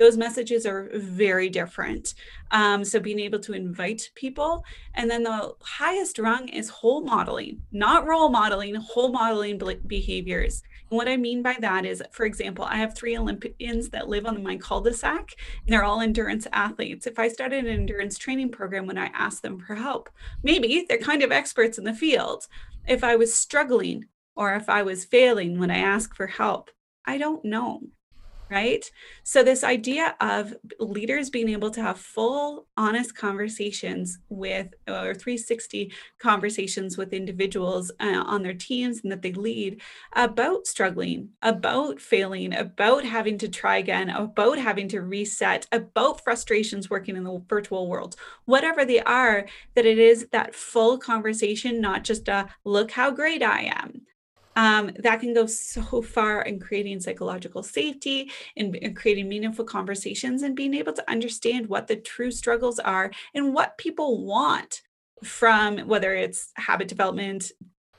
[0.00, 2.14] those messages are very different
[2.50, 7.62] um, so being able to invite people and then the highest rung is whole modeling
[7.70, 12.74] not role modeling whole modeling behaviors what I mean by that is, for example, I
[12.76, 17.06] have three Olympians that live on my cul-de-sac, and they're all endurance athletes.
[17.06, 20.10] If I started an endurance training program when I asked them for help,
[20.42, 22.48] maybe they're kind of experts in the field.
[22.88, 26.72] If I was struggling or if I was failing when I asked for help,
[27.06, 27.82] I don't know
[28.50, 28.90] right?
[29.22, 35.92] So, this idea of leaders being able to have full, honest conversations with, or 360
[36.18, 39.80] conversations with individuals uh, on their teams and that they lead
[40.14, 46.90] about struggling, about failing, about having to try again, about having to reset, about frustrations
[46.90, 52.02] working in the virtual world, whatever they are, that it is that full conversation, not
[52.04, 54.02] just a look how great I am
[54.60, 60.54] um, that can go so far in creating psychological safety and, creating meaningful conversations and
[60.54, 64.82] being able to understand what the true struggles are and what people want
[65.24, 67.52] from whether it's habit development,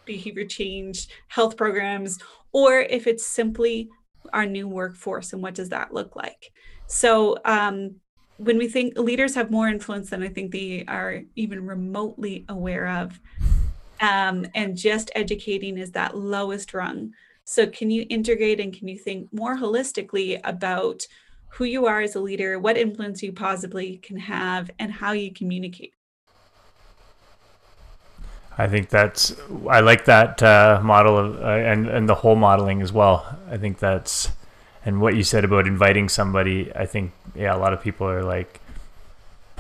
[0.06, 2.20] behavior change, health programs,
[2.52, 3.90] or if it's simply
[4.32, 6.52] our new workforce and what does that look like.
[6.86, 7.96] So, um,
[8.38, 12.88] when we think leaders have more influence than I think they are even remotely aware
[12.88, 13.20] of,
[14.02, 17.14] um, and just educating is that lowest rung.
[17.44, 21.08] So, can you integrate and can you think more holistically about
[21.50, 25.34] who you are as a leader, what influence you possibly can have, and how you
[25.34, 25.94] communicate?
[28.58, 29.36] I think that's
[29.70, 33.38] I like that uh, model of uh, and and the whole modeling as well.
[33.50, 34.30] I think that's
[34.86, 36.72] and what you said about inviting somebody.
[36.76, 38.60] I think yeah, a lot of people are like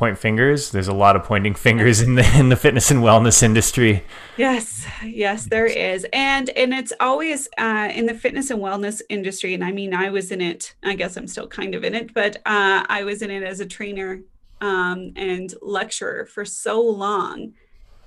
[0.02, 0.72] point fingers.
[0.72, 4.04] There's a lot of pointing fingers in the in the fitness and wellness industry.
[4.36, 9.54] Yes, yes, there is, and and it's always uh, in the fitness and wellness industry.
[9.54, 10.74] And I mean, I was in it.
[10.82, 13.60] I guess I'm still kind of in it, but uh, I was in it as
[13.60, 14.22] a trainer
[14.60, 17.54] um, and lecturer for so long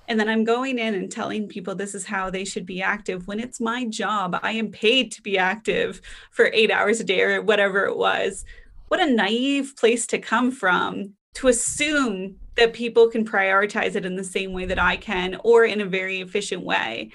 [0.06, 3.26] and then I'm going in and telling people this is how they should be active
[3.26, 4.38] when it's my job.
[4.42, 8.44] I am paid to be active for eight hours a day or whatever it was.
[8.88, 14.16] What a naive place to come from to assume that people can prioritize it in
[14.16, 17.10] the same way that I can or in a very efficient way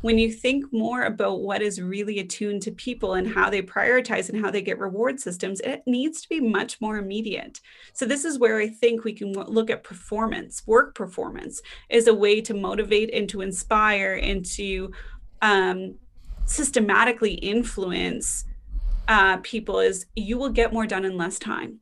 [0.00, 4.28] when you think more about what is really attuned to people and how they prioritize
[4.28, 7.60] and how they get reward systems, it needs to be much more immediate.
[7.92, 12.14] So, this is where I think we can look at performance, work performance, as a
[12.14, 14.92] way to motivate and to inspire and to
[15.42, 15.96] um,
[16.44, 18.44] systematically influence
[19.08, 19.80] uh, people.
[19.80, 21.80] Is you will get more done in less time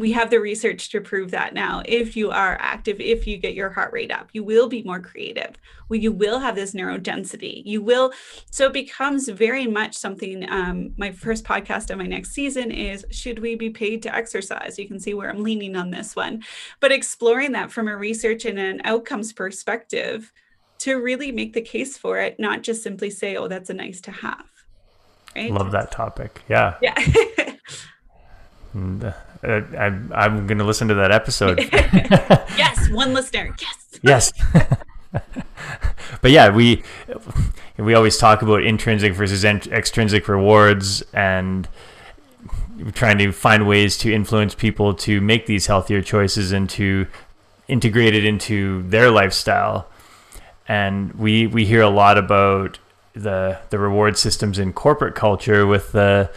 [0.00, 1.82] we have the research to prove that now.
[1.84, 5.00] If you are active if you get your heart rate up you will be more
[5.00, 5.56] creative.
[5.88, 8.12] Well, you will have this neuro density you will
[8.50, 13.04] so it becomes very much something um, my first podcast of my next season is
[13.10, 14.78] should we be paid to exercise?
[14.78, 16.42] You can see where i'm leaning on this one.
[16.80, 20.32] But exploring that from a research and an outcomes perspective
[20.78, 24.00] to really make the case for it not just simply say oh that's a nice
[24.00, 24.46] to have
[25.36, 25.52] right?
[25.52, 26.42] Love that topic.
[26.48, 26.76] Yeah.
[26.80, 26.94] Yeah.
[28.72, 31.58] And, uh, Uh, I'm, I'm going to listen to that episode.
[31.72, 33.54] yes, one listener.
[33.60, 33.98] Yes.
[34.02, 34.32] Yes.
[36.20, 36.82] but yeah, we
[37.76, 41.68] we always talk about intrinsic versus extrinsic rewards and
[42.92, 47.06] trying to find ways to influence people to make these healthier choices and to
[47.68, 49.88] integrate it into their lifestyle.
[50.68, 52.78] And we we hear a lot about
[53.14, 56.30] the the reward systems in corporate culture with the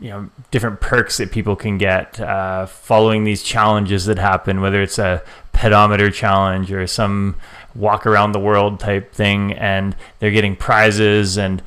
[0.00, 4.82] you know different perks that people can get uh, following these challenges that happen, whether
[4.82, 7.36] it's a pedometer challenge or some
[7.74, 11.62] walk around the world type thing, and they're getting prizes and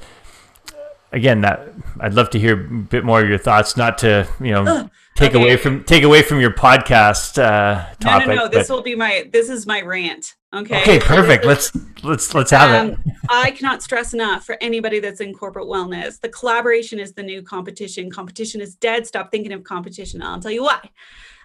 [1.12, 1.68] again that
[2.00, 5.32] I'd love to hear a bit more of your thoughts not to you know take
[5.32, 5.42] okay.
[5.42, 8.96] away from take away from your podcast uh topic, no no no this will be
[8.96, 10.82] my this is my rant Okay.
[10.82, 11.46] Okay, perfect.
[11.46, 11.72] let's
[12.04, 13.00] let's let's have um, it.
[13.30, 16.20] I cannot stress enough for anybody that's in corporate wellness.
[16.20, 18.10] The collaboration is the new competition.
[18.10, 19.06] Competition is dead.
[19.06, 20.24] Stop thinking of competition.
[20.24, 20.90] I'll tell you why.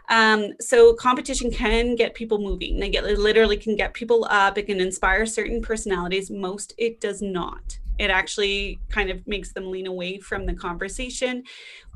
[0.08, 2.78] Um, so competition can get people moving.
[2.80, 4.56] They get literally can get people up.
[4.56, 6.30] It can inspire certain personalities.
[6.30, 11.42] Most it does not it actually kind of makes them lean away from the conversation.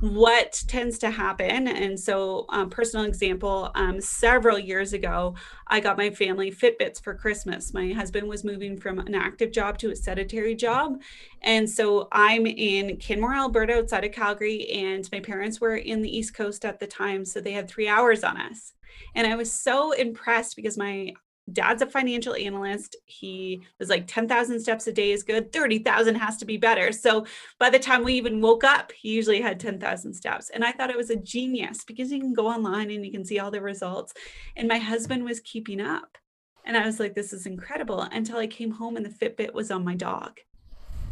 [0.01, 5.35] What tends to happen and so um, personal example um, several years ago
[5.67, 7.75] i got my family fitbits for christmas.
[7.75, 11.01] My husband was moving from an active job to a sedentary job
[11.43, 16.17] and so i'm in Canmore, alberta outside of calgary and my parents were in the
[16.17, 18.73] east coast at the time so they had three hours on us.
[19.15, 21.13] And I was so impressed because my
[21.53, 22.97] dad's a financial analyst.
[23.07, 25.53] He was like 10,000 steps a day is good.
[25.53, 26.93] 30,000 has to be better.
[26.93, 27.27] So
[27.59, 30.51] by the time we even woke up, he usually had 10,000 steps.
[30.51, 33.25] And I thought it was a genius because you can go online and you can
[33.25, 34.13] see all the results.
[34.57, 36.19] And my husband was keeping up.
[36.65, 39.71] And I was like, this is incredible until I came home and the Fitbit was
[39.71, 40.41] on my dog.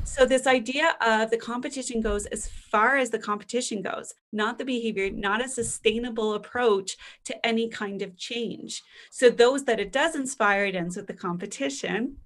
[0.07, 4.64] So, this idea of the competition goes as far as the competition goes, not the
[4.64, 8.85] behavior, not a sustainable approach to any kind of change.
[9.11, 12.19] So, those that it does inspire, it ends with the competition.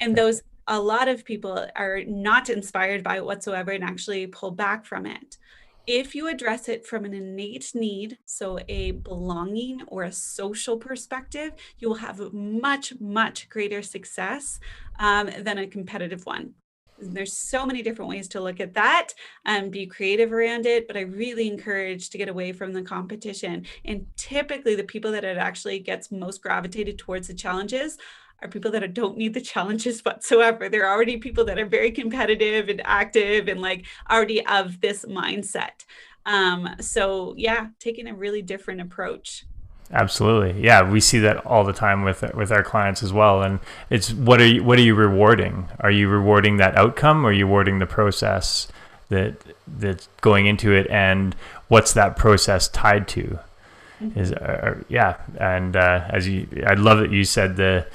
[0.00, 4.50] And those, a lot of people are not inspired by it whatsoever and actually pull
[4.50, 5.36] back from it.
[5.86, 11.52] If you address it from an innate need, so a belonging or a social perspective,
[11.78, 14.58] you will have much, much greater success
[14.98, 16.54] um, than a competitive one
[16.98, 19.08] there's so many different ways to look at that
[19.44, 23.66] and be creative around it but i really encourage to get away from the competition.
[23.84, 27.98] And typically the people that it actually gets most gravitated towards the challenges
[28.42, 30.68] are people that don't need the challenges whatsoever.
[30.68, 35.84] They're already people that are very competitive and active and like already of this mindset.
[36.24, 39.44] Um, so yeah taking a really different approach
[39.92, 40.62] Absolutely.
[40.62, 43.42] Yeah, we see that all the time with with our clients as well.
[43.42, 45.68] And it's what are you what are you rewarding?
[45.80, 48.68] Are you rewarding that outcome or are you rewarding the process
[49.10, 49.34] that
[49.66, 51.36] that's going into it and
[51.68, 53.38] what's that process tied to?
[54.00, 54.18] Mm-hmm.
[54.18, 57.86] Is uh, yeah, and uh, as you I love that you said the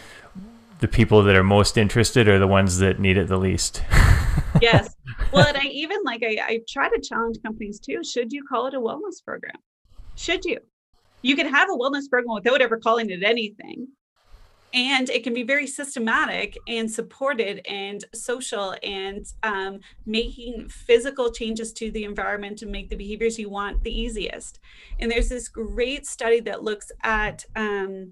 [0.79, 3.81] the people that are most interested are the ones that need it the least.
[4.61, 4.95] yes.
[5.33, 8.03] Well, and I even like I, I try to challenge companies too.
[8.03, 9.55] Should you call it a wellness program?
[10.15, 10.59] Should you?
[11.21, 13.87] You can have a wellness program without ever calling it anything.
[14.73, 21.71] And it can be very systematic and supported and social and um, making physical changes
[21.73, 24.59] to the environment to make the behaviors you want the easiest.
[24.99, 28.11] And there's this great study that looks at um,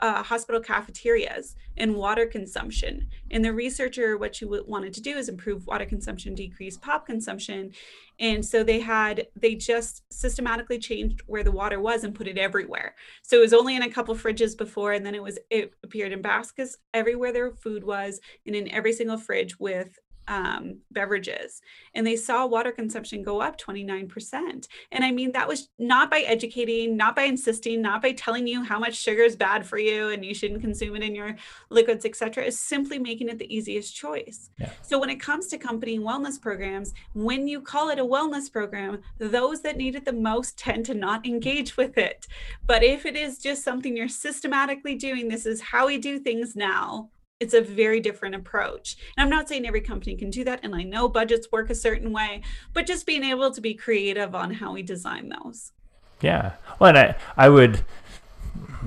[0.00, 3.08] uh, hospital cafeterias and water consumption.
[3.30, 7.72] And the researcher, what you wanted to do is improve water consumption, decrease pop consumption.
[8.20, 12.38] And so they had, they just systematically changed where the water was and put it
[12.38, 12.94] everywhere.
[13.22, 16.12] So it was only in a couple fridges before, and then it was, it appeared
[16.12, 19.98] in baskets everywhere their food was and in every single fridge with
[20.32, 21.60] um, beverages.
[21.94, 26.20] And they saw water consumption go up 29% and i mean that was not by
[26.20, 30.08] educating not by insisting not by telling you how much sugar is bad for you
[30.08, 31.36] and you shouldn't consume it in your
[31.68, 34.50] liquids etc is simply making it the easiest choice.
[34.58, 34.70] Yeah.
[34.80, 39.02] so when it comes to company wellness programs when you call it a wellness program
[39.18, 42.26] those that need it the most tend to not engage with it.
[42.66, 46.56] But if it is just something you're systematically doing this is how we do things
[46.56, 47.10] now
[47.42, 48.96] it's a very different approach.
[49.16, 50.60] And I'm not saying every company can do that.
[50.62, 54.34] And I know budgets work a certain way, but just being able to be creative
[54.34, 55.72] on how we design those.
[56.20, 56.52] Yeah.
[56.78, 57.82] Well, and I, I would,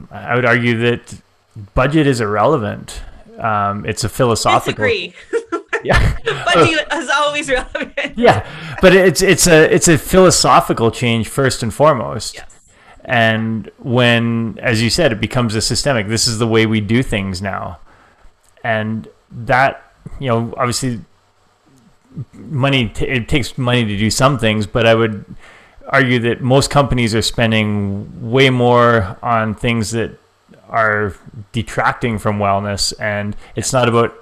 [0.10, 1.22] I would argue that
[1.76, 3.02] budget is irrelevant.
[3.38, 4.86] Um, it's a philosophical.
[4.86, 5.14] Disagree.
[5.84, 6.16] yeah.
[6.24, 8.18] budget is always relevant.
[8.18, 8.50] yeah.
[8.82, 12.36] But it's, it's a, it's a philosophical change first and foremost.
[12.36, 12.52] Yes.
[13.04, 17.04] And when, as you said, it becomes a systemic, this is the way we do
[17.04, 17.80] things now
[18.66, 21.00] and that you know obviously
[22.34, 25.24] money t- it takes money to do some things but i would
[25.90, 30.18] argue that most companies are spending way more on things that
[30.68, 31.14] are
[31.52, 34.14] detracting from wellness and it's not about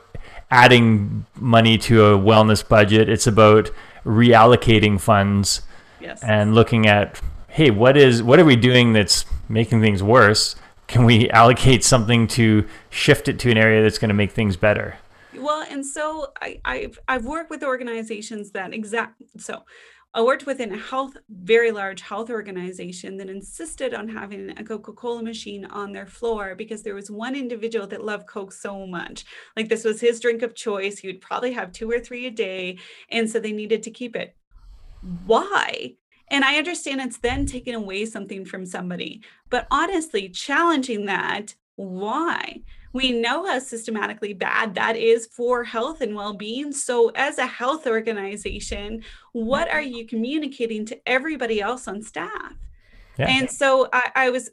[0.52, 3.72] adding money to a wellness budget it's about
[4.06, 5.62] reallocating funds
[6.02, 6.22] yes.
[6.22, 10.56] and looking at hey what is what are we doing that's making things worse
[10.94, 14.56] can we allocate something to shift it to an area that's going to make things
[14.56, 14.96] better?
[15.36, 19.64] Well, and so I, have I've worked with organizations that exact so
[20.14, 25.24] I worked within a health, very large health organization that insisted on having a Coca-Cola
[25.24, 29.26] machine on their floor because there was one individual that loved Coke so much.
[29.58, 31.00] Like this was his drink of choice.
[31.00, 32.78] He would probably have two or three a day.
[33.10, 34.36] And so they needed to keep it.
[35.26, 35.96] Why?
[36.30, 39.22] And I understand it's then taking away something from somebody.
[39.50, 42.62] But honestly, challenging that, why?
[42.94, 46.72] We know how systematically bad that is for health and well being.
[46.72, 52.54] So, as a health organization, what are you communicating to everybody else on staff?
[53.18, 53.28] Yeah.
[53.30, 54.52] And so I, I was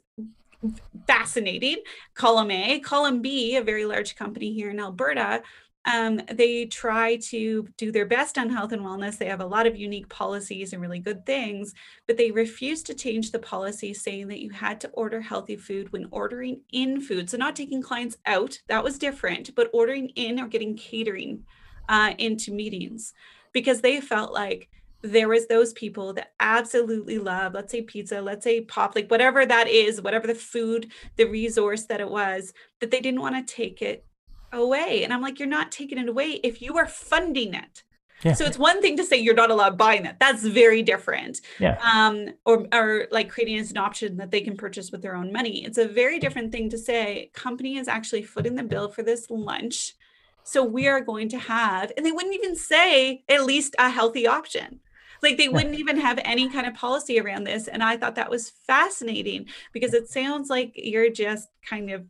[1.07, 1.77] fascinating.
[2.13, 5.41] Column A, column B, a very large company here in Alberta,
[5.85, 9.17] um, they try to do their best on health and wellness.
[9.17, 11.73] They have a lot of unique policies and really good things,
[12.05, 15.91] but they refuse to change the policy saying that you had to order healthy food
[15.91, 17.29] when ordering in food.
[17.29, 21.45] So, not taking clients out, that was different, but ordering in or getting catering
[21.89, 23.13] uh, into meetings
[23.51, 24.69] because they felt like
[25.03, 29.47] there was those people that absolutely love let's say pizza let's say pop like whatever
[29.47, 33.53] that is whatever the food the resource that it was that they didn't want to
[33.53, 34.05] take it
[34.51, 35.03] away.
[35.03, 37.83] And I'm like, you're not taking it away if you are funding it.
[38.23, 38.33] Yeah.
[38.33, 40.17] So it's one thing to say you're not allowed buying it.
[40.19, 41.41] That's very different.
[41.59, 41.79] Yeah.
[41.81, 45.31] Um, or or like creating as an option that they can purchase with their own
[45.31, 45.65] money.
[45.65, 49.29] It's a very different thing to say company is actually footing the bill for this
[49.29, 49.95] lunch.
[50.43, 54.27] So we are going to have, and they wouldn't even say at least a healthy
[54.27, 54.79] option.
[55.21, 57.67] Like they wouldn't even have any kind of policy around this.
[57.67, 62.05] And I thought that was fascinating because it sounds like you're just kind of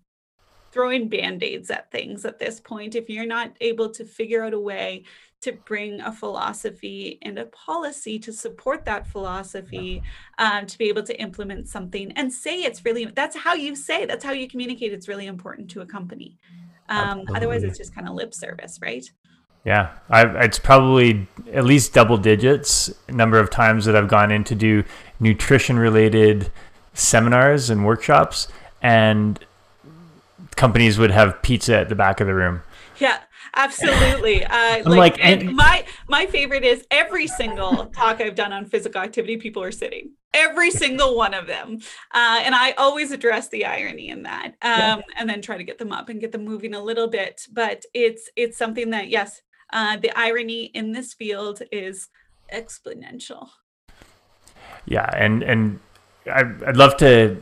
[0.71, 4.59] throwing band-aids at things at this point if you're not able to figure out a
[4.59, 5.03] way
[5.41, 10.01] to bring a philosophy and a policy to support that philosophy
[10.37, 14.05] um, to be able to implement something and say it's really that's how you say
[14.05, 16.37] that's how you communicate it's really important to a company.
[16.89, 19.09] Um, otherwise it's just kind of lip service right?
[19.65, 19.93] Yeah.
[20.09, 24.55] I've, it's probably at least double digits number of times that i've gone in to
[24.55, 24.83] do
[25.19, 26.51] nutrition related
[26.93, 28.47] seminars and workshops
[28.81, 29.39] and
[30.61, 32.61] companies would have pizza at the back of the room.
[32.99, 33.17] Yeah,
[33.55, 34.45] absolutely.
[34.45, 39.01] Uh, like, like and my my favorite is every single talk I've done on physical
[39.01, 40.11] activity, people are sitting.
[40.35, 41.79] Every single one of them,
[42.13, 45.01] uh, and I always address the irony in that, um, yeah.
[45.17, 47.41] and then try to get them up and get them moving a little bit.
[47.51, 49.41] But it's it's something that yes,
[49.73, 52.07] uh, the irony in this field is
[52.53, 53.49] exponential.
[54.85, 55.79] Yeah, and and
[56.31, 57.35] I'd love to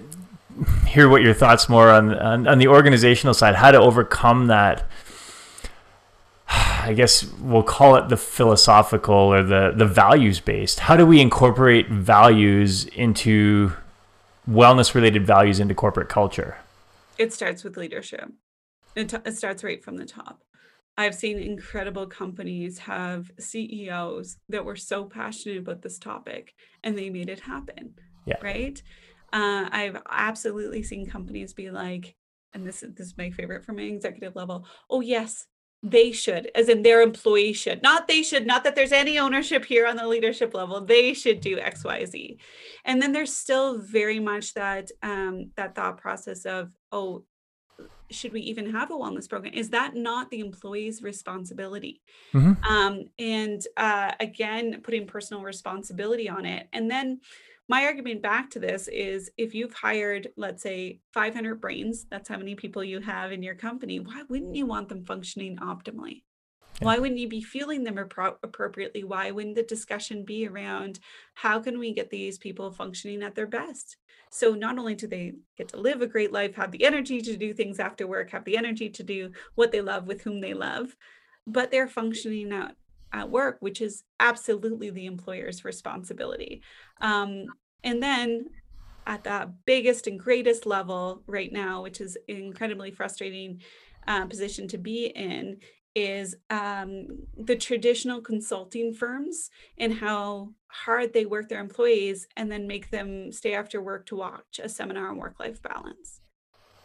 [0.87, 4.85] hear what your thoughts more on, on, on the organizational side, how to overcome that.
[6.47, 10.79] I guess we'll call it the philosophical or the the values based.
[10.79, 13.73] How do we incorporate values into
[14.49, 16.57] wellness related values into corporate culture?
[17.19, 18.31] It starts with leadership.
[18.95, 20.41] It, t- it starts right from the top.
[20.97, 27.09] I've seen incredible companies have CEOs that were so passionate about this topic and they
[27.09, 27.93] made it happen.
[28.25, 28.37] Yeah.
[28.41, 28.81] Right
[29.33, 32.15] uh, I've absolutely seen companies be like,
[32.53, 34.65] and this is this is my favorite from my executive level.
[34.89, 35.45] Oh yes,
[35.81, 37.81] they should, as in their employees should.
[37.81, 40.81] Not they should, not that there's any ownership here on the leadership level.
[40.81, 42.39] They should do X, Y, Z.
[42.85, 47.23] And then there's still very much that um, that thought process of, oh,
[48.11, 49.53] should we even have a wellness program?
[49.53, 52.01] Is that not the employee's responsibility?
[52.33, 52.63] Mm-hmm.
[52.63, 56.67] Um, and uh, again, putting personal responsibility on it.
[56.73, 57.21] And then
[57.69, 62.37] my argument back to this is if you've hired, let's say, 500 brains, that's how
[62.37, 66.23] many people you have in your company, why wouldn't you want them functioning optimally?
[66.79, 69.03] Why wouldn't you be fueling them appro- appropriately?
[69.03, 70.99] Why wouldn't the discussion be around
[71.35, 73.97] how can we get these people functioning at their best?
[74.31, 77.37] So not only do they get to live a great life, have the energy to
[77.37, 80.55] do things after work, have the energy to do what they love with whom they
[80.55, 80.95] love,
[81.45, 82.75] but they're functioning at
[83.13, 86.61] at work, which is absolutely the employer's responsibility.
[87.01, 87.45] Um,
[87.83, 88.45] and then
[89.07, 93.61] at that biggest and greatest level right now, which is incredibly frustrating
[94.07, 95.57] uh, position to be in,
[95.95, 102.67] is um, the traditional consulting firms and how hard they work their employees and then
[102.67, 106.21] make them stay after work to watch a seminar on work life balance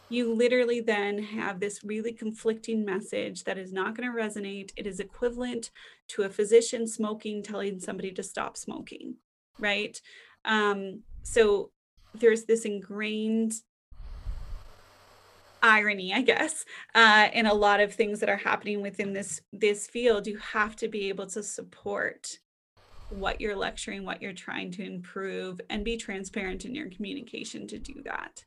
[0.09, 4.71] you literally then have this really conflicting message that is not going to resonate.
[4.77, 5.71] It is equivalent
[6.09, 9.15] to a physician smoking telling somebody to stop smoking,
[9.59, 9.99] right?
[10.43, 11.71] Um, so
[12.13, 13.53] there's this ingrained
[15.63, 19.87] irony, I guess, uh, in a lot of things that are happening within this this
[19.87, 20.27] field.
[20.27, 22.37] You have to be able to support
[23.09, 27.79] what you're lecturing, what you're trying to improve, and be transparent in your communication to
[27.79, 28.45] do that.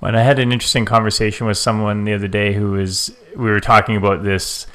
[0.00, 3.60] When I had an interesting conversation with someone the other day who was, we were
[3.60, 4.66] talking about this,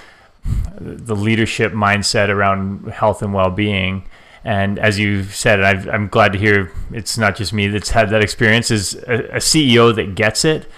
[0.80, 4.03] the leadership mindset around health and well being.
[4.43, 8.09] And as you said, i am glad to hear it's not just me that's had
[8.09, 8.69] that experience.
[8.71, 10.69] Is a, a CEO that gets it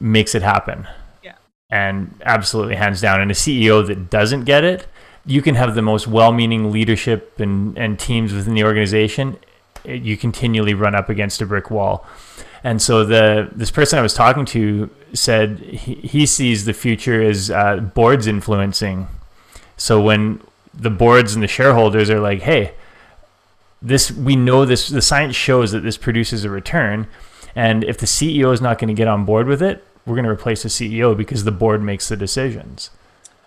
[0.00, 0.88] makes it happen.
[1.22, 1.36] Yeah.
[1.70, 3.20] And absolutely hands down.
[3.20, 4.88] And a CEO that doesn't get it,
[5.24, 9.38] you can have the most well-meaning leadership and, and teams within the organization.
[9.84, 12.06] You continually run up against a brick wall.
[12.64, 17.22] And so the this person I was talking to said he, he sees the future
[17.22, 19.06] as uh, boards influencing.
[19.76, 20.40] So when
[20.72, 22.72] the boards and the shareholders are like, "Hey,
[23.82, 27.06] this we know this the science shows that this produces a return,
[27.54, 30.24] and if the CEO is not going to get on board with it, we're going
[30.24, 32.90] to replace the CEO because the board makes the decisions."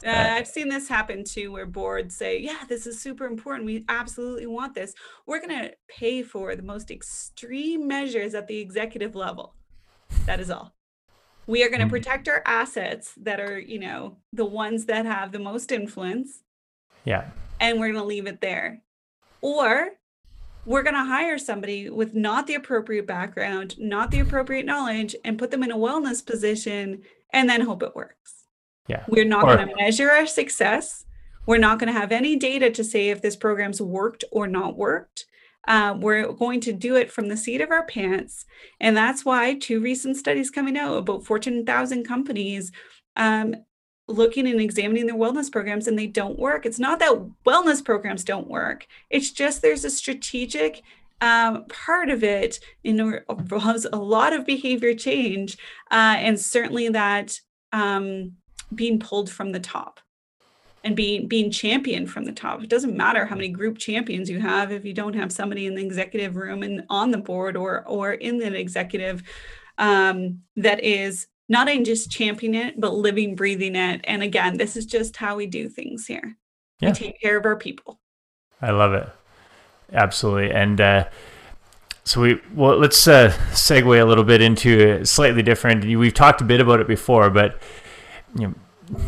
[0.06, 3.66] Uh, I've seen this happen too, where boards say, "Yeah, this is super important.
[3.66, 4.94] We absolutely want this.
[5.26, 9.56] We're going to pay for the most extreme measures at the executive level."
[10.26, 10.74] That is all.
[11.48, 11.92] We are going to mm-hmm.
[11.92, 16.44] protect our assets that are, you know, the ones that have the most influence.
[17.06, 17.30] Yeah.
[17.60, 18.82] And we're going to leave it there.
[19.42, 19.92] Or
[20.66, 25.40] we're going to hire somebody with not the appropriate background, not the appropriate knowledge, and
[25.40, 28.37] put them in a wellness position and then hope it works.
[28.88, 29.04] Yeah.
[29.08, 31.06] We're not going to measure our success.
[31.46, 34.78] We're not going to have any data to say if this program's worked or not
[34.78, 35.26] worked.
[35.68, 38.46] Uh, we're going to do it from the seat of our pants.
[38.80, 42.72] And that's why two recent studies coming out about 14,000 companies
[43.18, 43.56] um,
[44.08, 46.66] looking and examining their wellness programs and they don't work.
[46.66, 50.82] It's not that wellness programs don't work, it's just there's a strategic
[51.20, 55.58] um, part of it involves a lot of behavior change
[55.90, 57.40] uh, and certainly that
[57.74, 58.34] um,
[58.74, 60.00] being pulled from the top
[60.84, 62.64] and being being championed from the top.
[62.64, 65.76] It doesn't matter how many group champions you have if you don't have somebody in
[65.76, 69.24] the executive room and on the board or or in the executive
[69.78, 74.02] um, that is not in just championing it but living, breathing it.
[74.06, 76.38] And again, this is just how we do things here.
[76.80, 76.90] Yeah.
[76.90, 78.00] We take care of our people.
[78.62, 79.10] I love it.
[79.92, 80.52] Absolutely.
[80.52, 81.10] And uh,
[82.04, 85.84] so we well let's uh, segue a little bit into slightly different.
[85.84, 87.60] We've talked a bit about it before, but
[88.36, 89.00] you know,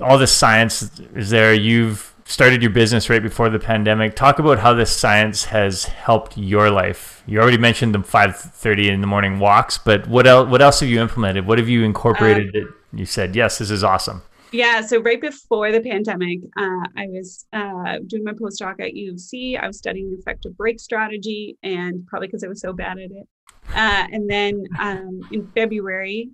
[0.00, 1.52] all this science is there.
[1.52, 4.16] You've started your business right before the pandemic.
[4.16, 7.22] Talk about how this science has helped your life.
[7.26, 10.48] You already mentioned the 5:30 in the morning walks, but what else?
[10.48, 11.46] What else have you implemented?
[11.46, 12.54] What have you incorporated?
[12.56, 14.22] Um, you said yes, this is awesome.
[14.52, 19.12] Yeah, so right before the pandemic, uh, I was uh, doing my postdoc at U
[19.12, 19.56] of C.
[19.56, 23.28] I was studying effective break strategy, and probably because I was so bad at it.
[23.74, 26.30] Uh, and then um, in February,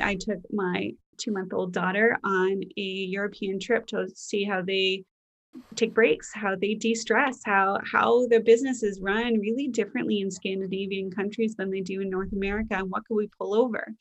[0.00, 5.04] I took my two month old daughter on a European trip to see how they
[5.74, 11.54] take breaks, how they de-stress, how how their businesses run really differently in Scandinavian countries
[11.56, 13.94] than they do in North America, and what can we pull over?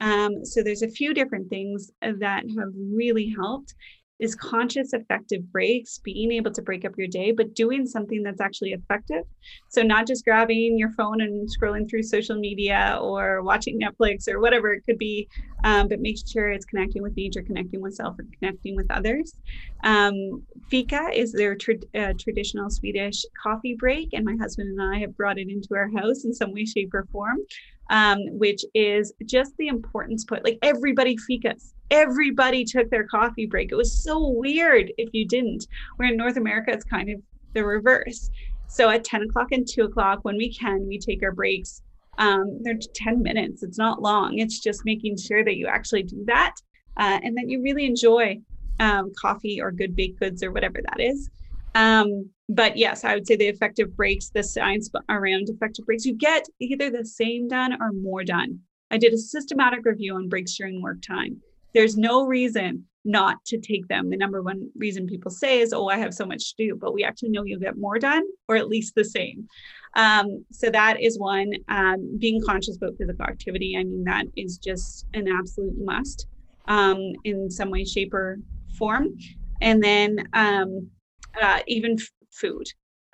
[0.00, 3.74] Um, so there's a few different things that have really helped.
[4.18, 8.40] Is conscious, effective breaks, being able to break up your day, but doing something that's
[8.40, 9.22] actually effective.
[9.68, 14.40] So, not just grabbing your phone and scrolling through social media or watching Netflix or
[14.40, 15.28] whatever it could be,
[15.64, 19.34] um, but make sure it's connecting with nature, connecting with self, or connecting with others.
[19.84, 24.98] Um, fika is their tra- uh, traditional Swedish coffee break, and my husband and I
[25.00, 27.38] have brought it into our house in some way, shape, or form
[27.90, 33.72] um, which is just the importance put like everybody fikas everybody took their coffee break.
[33.72, 35.66] It was so weird if you didn't.
[35.96, 37.20] Where in north america it's kind of
[37.54, 38.30] the reverse.
[38.66, 41.82] So at 10 o'clock and 2 o'clock when we can we take our breaks.
[42.18, 43.62] Um, they're 10 minutes.
[43.62, 44.38] It's not long.
[44.38, 46.54] It's just making sure that you actually do that
[46.96, 48.38] uh, and that you really enjoy
[48.80, 51.30] um, coffee or good baked goods or whatever that is
[51.78, 56.14] um, but yes, I would say the effective breaks, the science around effective breaks, you
[56.14, 58.58] get either the same done or more done.
[58.90, 61.40] I did a systematic review on breaks during work time.
[61.74, 64.10] There's no reason not to take them.
[64.10, 66.94] The number one reason people say is, oh, I have so much to do, but
[66.94, 69.46] we actually know you'll get more done or at least the same.
[69.94, 71.52] Um, so that is one.
[71.68, 76.26] Um, being conscious about physical activity, I mean, that is just an absolute must
[76.66, 78.40] um, in some way, shape, or
[78.76, 79.16] form.
[79.60, 80.90] And then um,
[81.40, 82.66] uh, even f- food.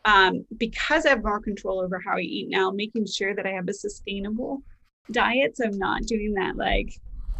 [0.04, 3.52] Um, because I have more control over how I eat now, making sure that I
[3.52, 4.62] have a sustainable
[5.10, 5.56] diet.
[5.56, 6.92] So I'm not doing that like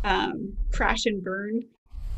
[0.03, 1.63] um, crash and burn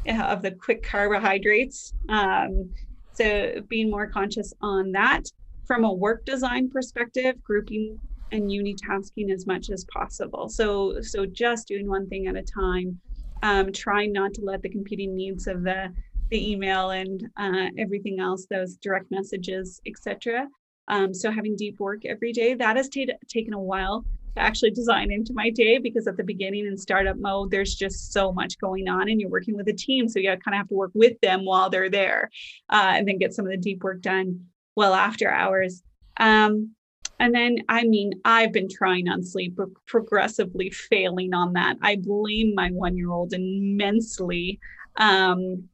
[0.09, 1.93] uh, of the quick carbohydrates.
[2.09, 2.73] Um,
[3.12, 5.23] so being more conscious on that.
[5.67, 7.99] From a work design perspective, grouping
[8.31, 10.49] and unitasking as much as possible.
[10.49, 13.01] So so just doing one thing at a time.
[13.43, 15.93] Um, trying not to let the competing needs of the
[16.31, 20.49] the email and uh, everything else, those direct messages, etc.
[20.89, 24.05] Um, so having deep work every day that has t- taken a while
[24.37, 28.12] to actually design into my day because at the beginning in startup mode, there's just
[28.12, 30.68] so much going on, and you're working with a team, so you kind of have
[30.68, 32.31] to work with them while they're there,
[32.70, 34.47] uh, and then get some of the deep work done
[34.77, 35.83] well after hours.
[36.18, 36.74] Um,
[37.18, 41.77] and then, I mean, I've been trying on sleep, but progressively failing on that.
[41.81, 44.61] I blame my one year old immensely.
[44.97, 45.68] Um,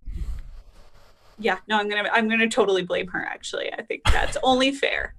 [1.43, 3.25] yeah, no, I'm gonna I'm gonna totally blame her.
[3.25, 5.15] Actually, I think that's only fair.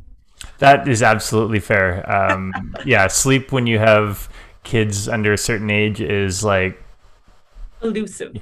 [0.59, 2.09] That is absolutely fair.
[2.09, 2.53] Um,
[2.85, 4.29] yeah, sleep when you have
[4.63, 6.81] kids under a certain age is like
[7.81, 8.35] elusive.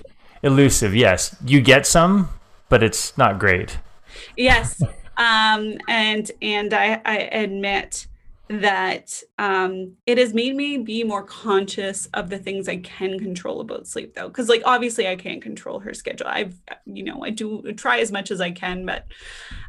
[0.44, 1.36] Elusive, yes.
[1.46, 2.30] You get some,
[2.70, 3.78] but it's not great.
[4.36, 4.82] Yes,
[5.18, 8.08] um, and and I, I admit
[8.52, 13.62] that um, it has made me be more conscious of the things I can control
[13.62, 14.28] about sleep, though.
[14.28, 16.28] Because, like, obviously, I can't control her schedule.
[16.28, 19.06] I've, you know, I do try as much as I can, but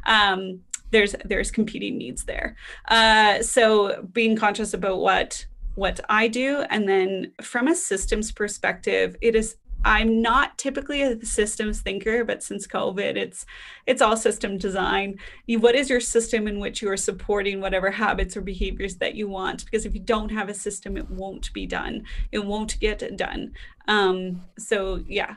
[0.05, 0.61] um,
[0.91, 2.55] there's there's competing needs there.
[2.87, 9.15] Uh, so being conscious about what what I do, and then from a systems perspective,
[9.21, 13.45] it is I'm not typically a systems thinker, but since COVID, it's
[13.85, 15.19] it's all system design.
[15.45, 19.15] You, what is your system in which you are supporting whatever habits or behaviors that
[19.15, 19.65] you want?
[19.65, 22.05] Because if you don't have a system, it won't be done.
[22.31, 23.53] It won't get done.
[23.87, 25.35] Um, so yeah,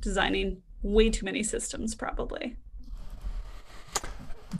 [0.00, 2.56] designing way too many systems probably.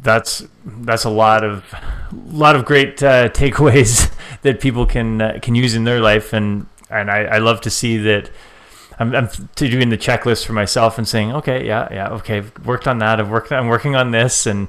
[0.03, 1.65] That's that's a lot of
[2.13, 4.13] lot of great uh, takeaways
[4.43, 7.71] that people can uh, can use in their life, and and I, I love to
[7.71, 8.31] see that
[8.99, 12.87] I'm, I'm doing the checklist for myself and saying, okay, yeah, yeah, okay, I've worked
[12.87, 13.21] on that.
[13.21, 14.47] I've worked, I'm working on this.
[14.47, 14.69] And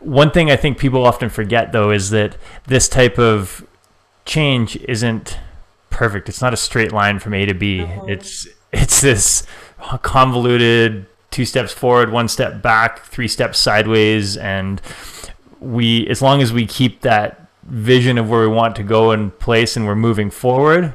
[0.00, 3.66] one thing I think people often forget though is that this type of
[4.24, 5.38] change isn't
[5.90, 6.28] perfect.
[6.28, 7.82] It's not a straight line from A to B.
[7.82, 8.04] Uh-huh.
[8.06, 9.46] It's it's this
[10.02, 14.80] convoluted two steps forward, one step back, three steps sideways, and
[15.60, 19.30] we as long as we keep that vision of where we want to go in
[19.32, 20.94] place and we're moving forward,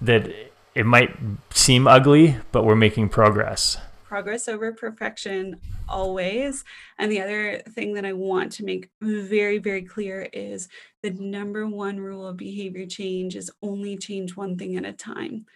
[0.00, 0.32] that
[0.76, 1.16] it might
[1.54, 3.78] seem ugly, but we're making progress.
[4.04, 5.58] Progress over perfection,
[5.88, 6.64] always.
[6.98, 10.68] And the other thing that I want to make very, very clear is
[11.02, 15.46] the number one rule of behavior change is only change one thing at a time.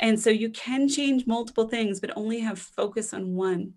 [0.00, 3.72] And so you can change multiple things, but only have focus on one.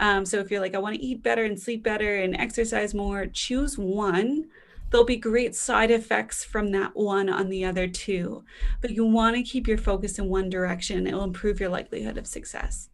[0.00, 2.94] Um, so if you're like, I want to eat better and sleep better and exercise
[2.94, 4.46] more, choose one
[4.90, 8.44] there'll be great side effects from that one on the other two.
[8.80, 11.06] But you want to keep your focus in one direction.
[11.06, 12.88] It will improve your likelihood of success.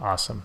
[0.00, 0.42] Awesome.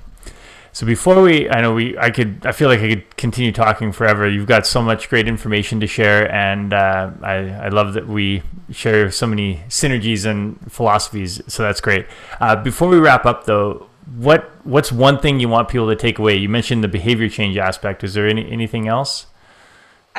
[0.72, 3.92] So before we, I know we, I could, I feel like I could continue talking
[3.92, 4.30] forever.
[4.30, 8.44] You've got so much great information to share, and uh, I, I love that we
[8.70, 11.42] share so many synergies and philosophies.
[11.48, 12.06] So that's great.
[12.40, 16.20] Uh, before we wrap up, though, what what's one thing you want people to take
[16.20, 16.36] away?
[16.36, 18.04] You mentioned the behavior change aspect.
[18.04, 19.26] Is there any anything else?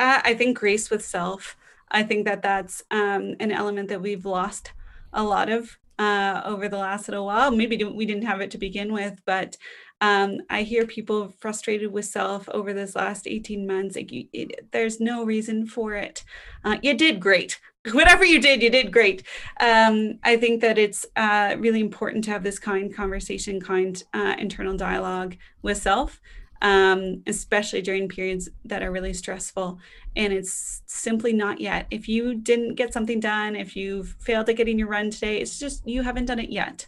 [0.01, 1.55] Uh, I think grace with self.
[1.91, 4.71] I think that that's um, an element that we've lost
[5.13, 7.51] a lot of uh, over the last little while.
[7.51, 9.57] Maybe we didn't have it to begin with, but
[10.01, 13.95] um, I hear people frustrated with self over this last 18 months.
[13.95, 16.23] Like you, it, there's no reason for it.
[16.63, 17.59] Uh, you did great.
[17.91, 19.21] Whatever you did, you did great.
[19.59, 24.33] Um, I think that it's uh, really important to have this kind conversation, kind uh,
[24.39, 26.19] internal dialogue with self
[26.61, 29.79] um, especially during periods that are really stressful.
[30.15, 31.87] And it's simply not yet.
[31.89, 35.57] If you didn't get something done, if you've failed at getting your run today, it's
[35.57, 36.87] just you haven't done it yet,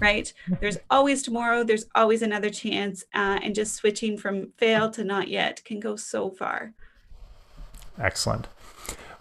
[0.00, 0.32] right?
[0.60, 3.04] There's always tomorrow, there's always another chance.
[3.14, 6.72] Uh, and just switching from fail to not yet can go so far.
[8.00, 8.48] Excellent.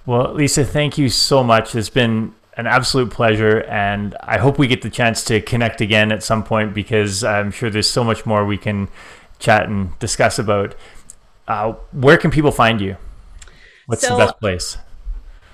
[0.05, 1.75] Well, Lisa, thank you so much.
[1.75, 6.11] It's been an absolute pleasure, and I hope we get the chance to connect again
[6.11, 8.89] at some point because I'm sure there's so much more we can
[9.41, 10.75] chat and discuss about.
[11.47, 12.95] Uh, where can people find you?
[13.87, 14.77] What's so, the best place?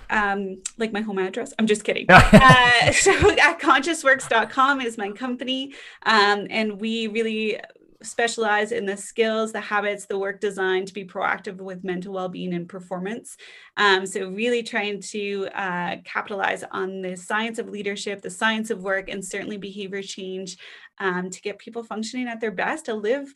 [0.09, 1.53] Um, like my home address.
[1.57, 2.05] I'm just kidding.
[2.09, 5.73] uh, so at consciousworks.com is my company.
[6.05, 7.59] Um, and we really
[8.03, 12.53] specialize in the skills, the habits, the work design to be proactive with mental well-being
[12.53, 13.37] and performance.
[13.75, 18.83] Um, so really trying to uh, capitalize on the science of leadership, the science of
[18.83, 20.57] work, and certainly behavior change
[20.99, 23.33] um, to get people functioning at their best to live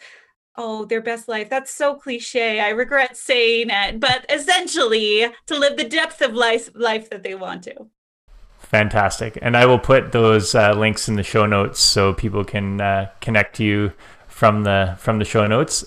[0.57, 1.49] oh their best life.
[1.49, 2.59] That's so cliche.
[2.59, 7.35] I regret saying it but essentially to live the depth of life life that they
[7.35, 7.87] want to.
[8.59, 9.37] Fantastic.
[9.41, 13.09] And i will put those uh, links in the show notes so people can uh,
[13.19, 13.91] connect to you
[14.27, 15.85] from the from the show notes.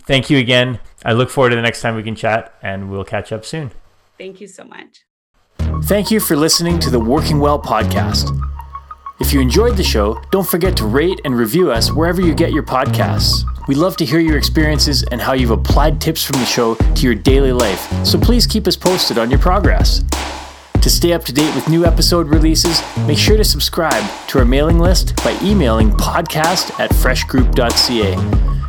[0.00, 0.80] Thank you again.
[1.04, 3.70] I look forward to the next time we can chat and we'll catch up soon.
[4.18, 5.04] Thank you so much.
[5.84, 8.30] Thank you for listening to the working well podcast
[9.20, 12.52] if you enjoyed the show, don't forget to rate and review us wherever you get
[12.52, 13.44] your podcasts.
[13.68, 17.02] We love to hear your experiences and how you've applied tips from the show to
[17.02, 20.04] your daily life, so please keep us posted on your progress.
[20.82, 24.44] To stay up to date with new episode releases, make sure to subscribe to our
[24.44, 28.14] mailing list by emailing podcast at freshgroup.ca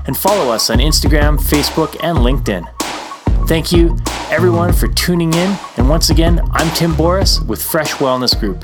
[0.08, 2.66] and follow us on Instagram, Facebook, and LinkedIn.
[3.48, 3.98] Thank you,
[4.32, 5.58] everyone, for tuning in.
[5.78, 8.64] And once again, I'm Tim Boris with Fresh Wellness Group.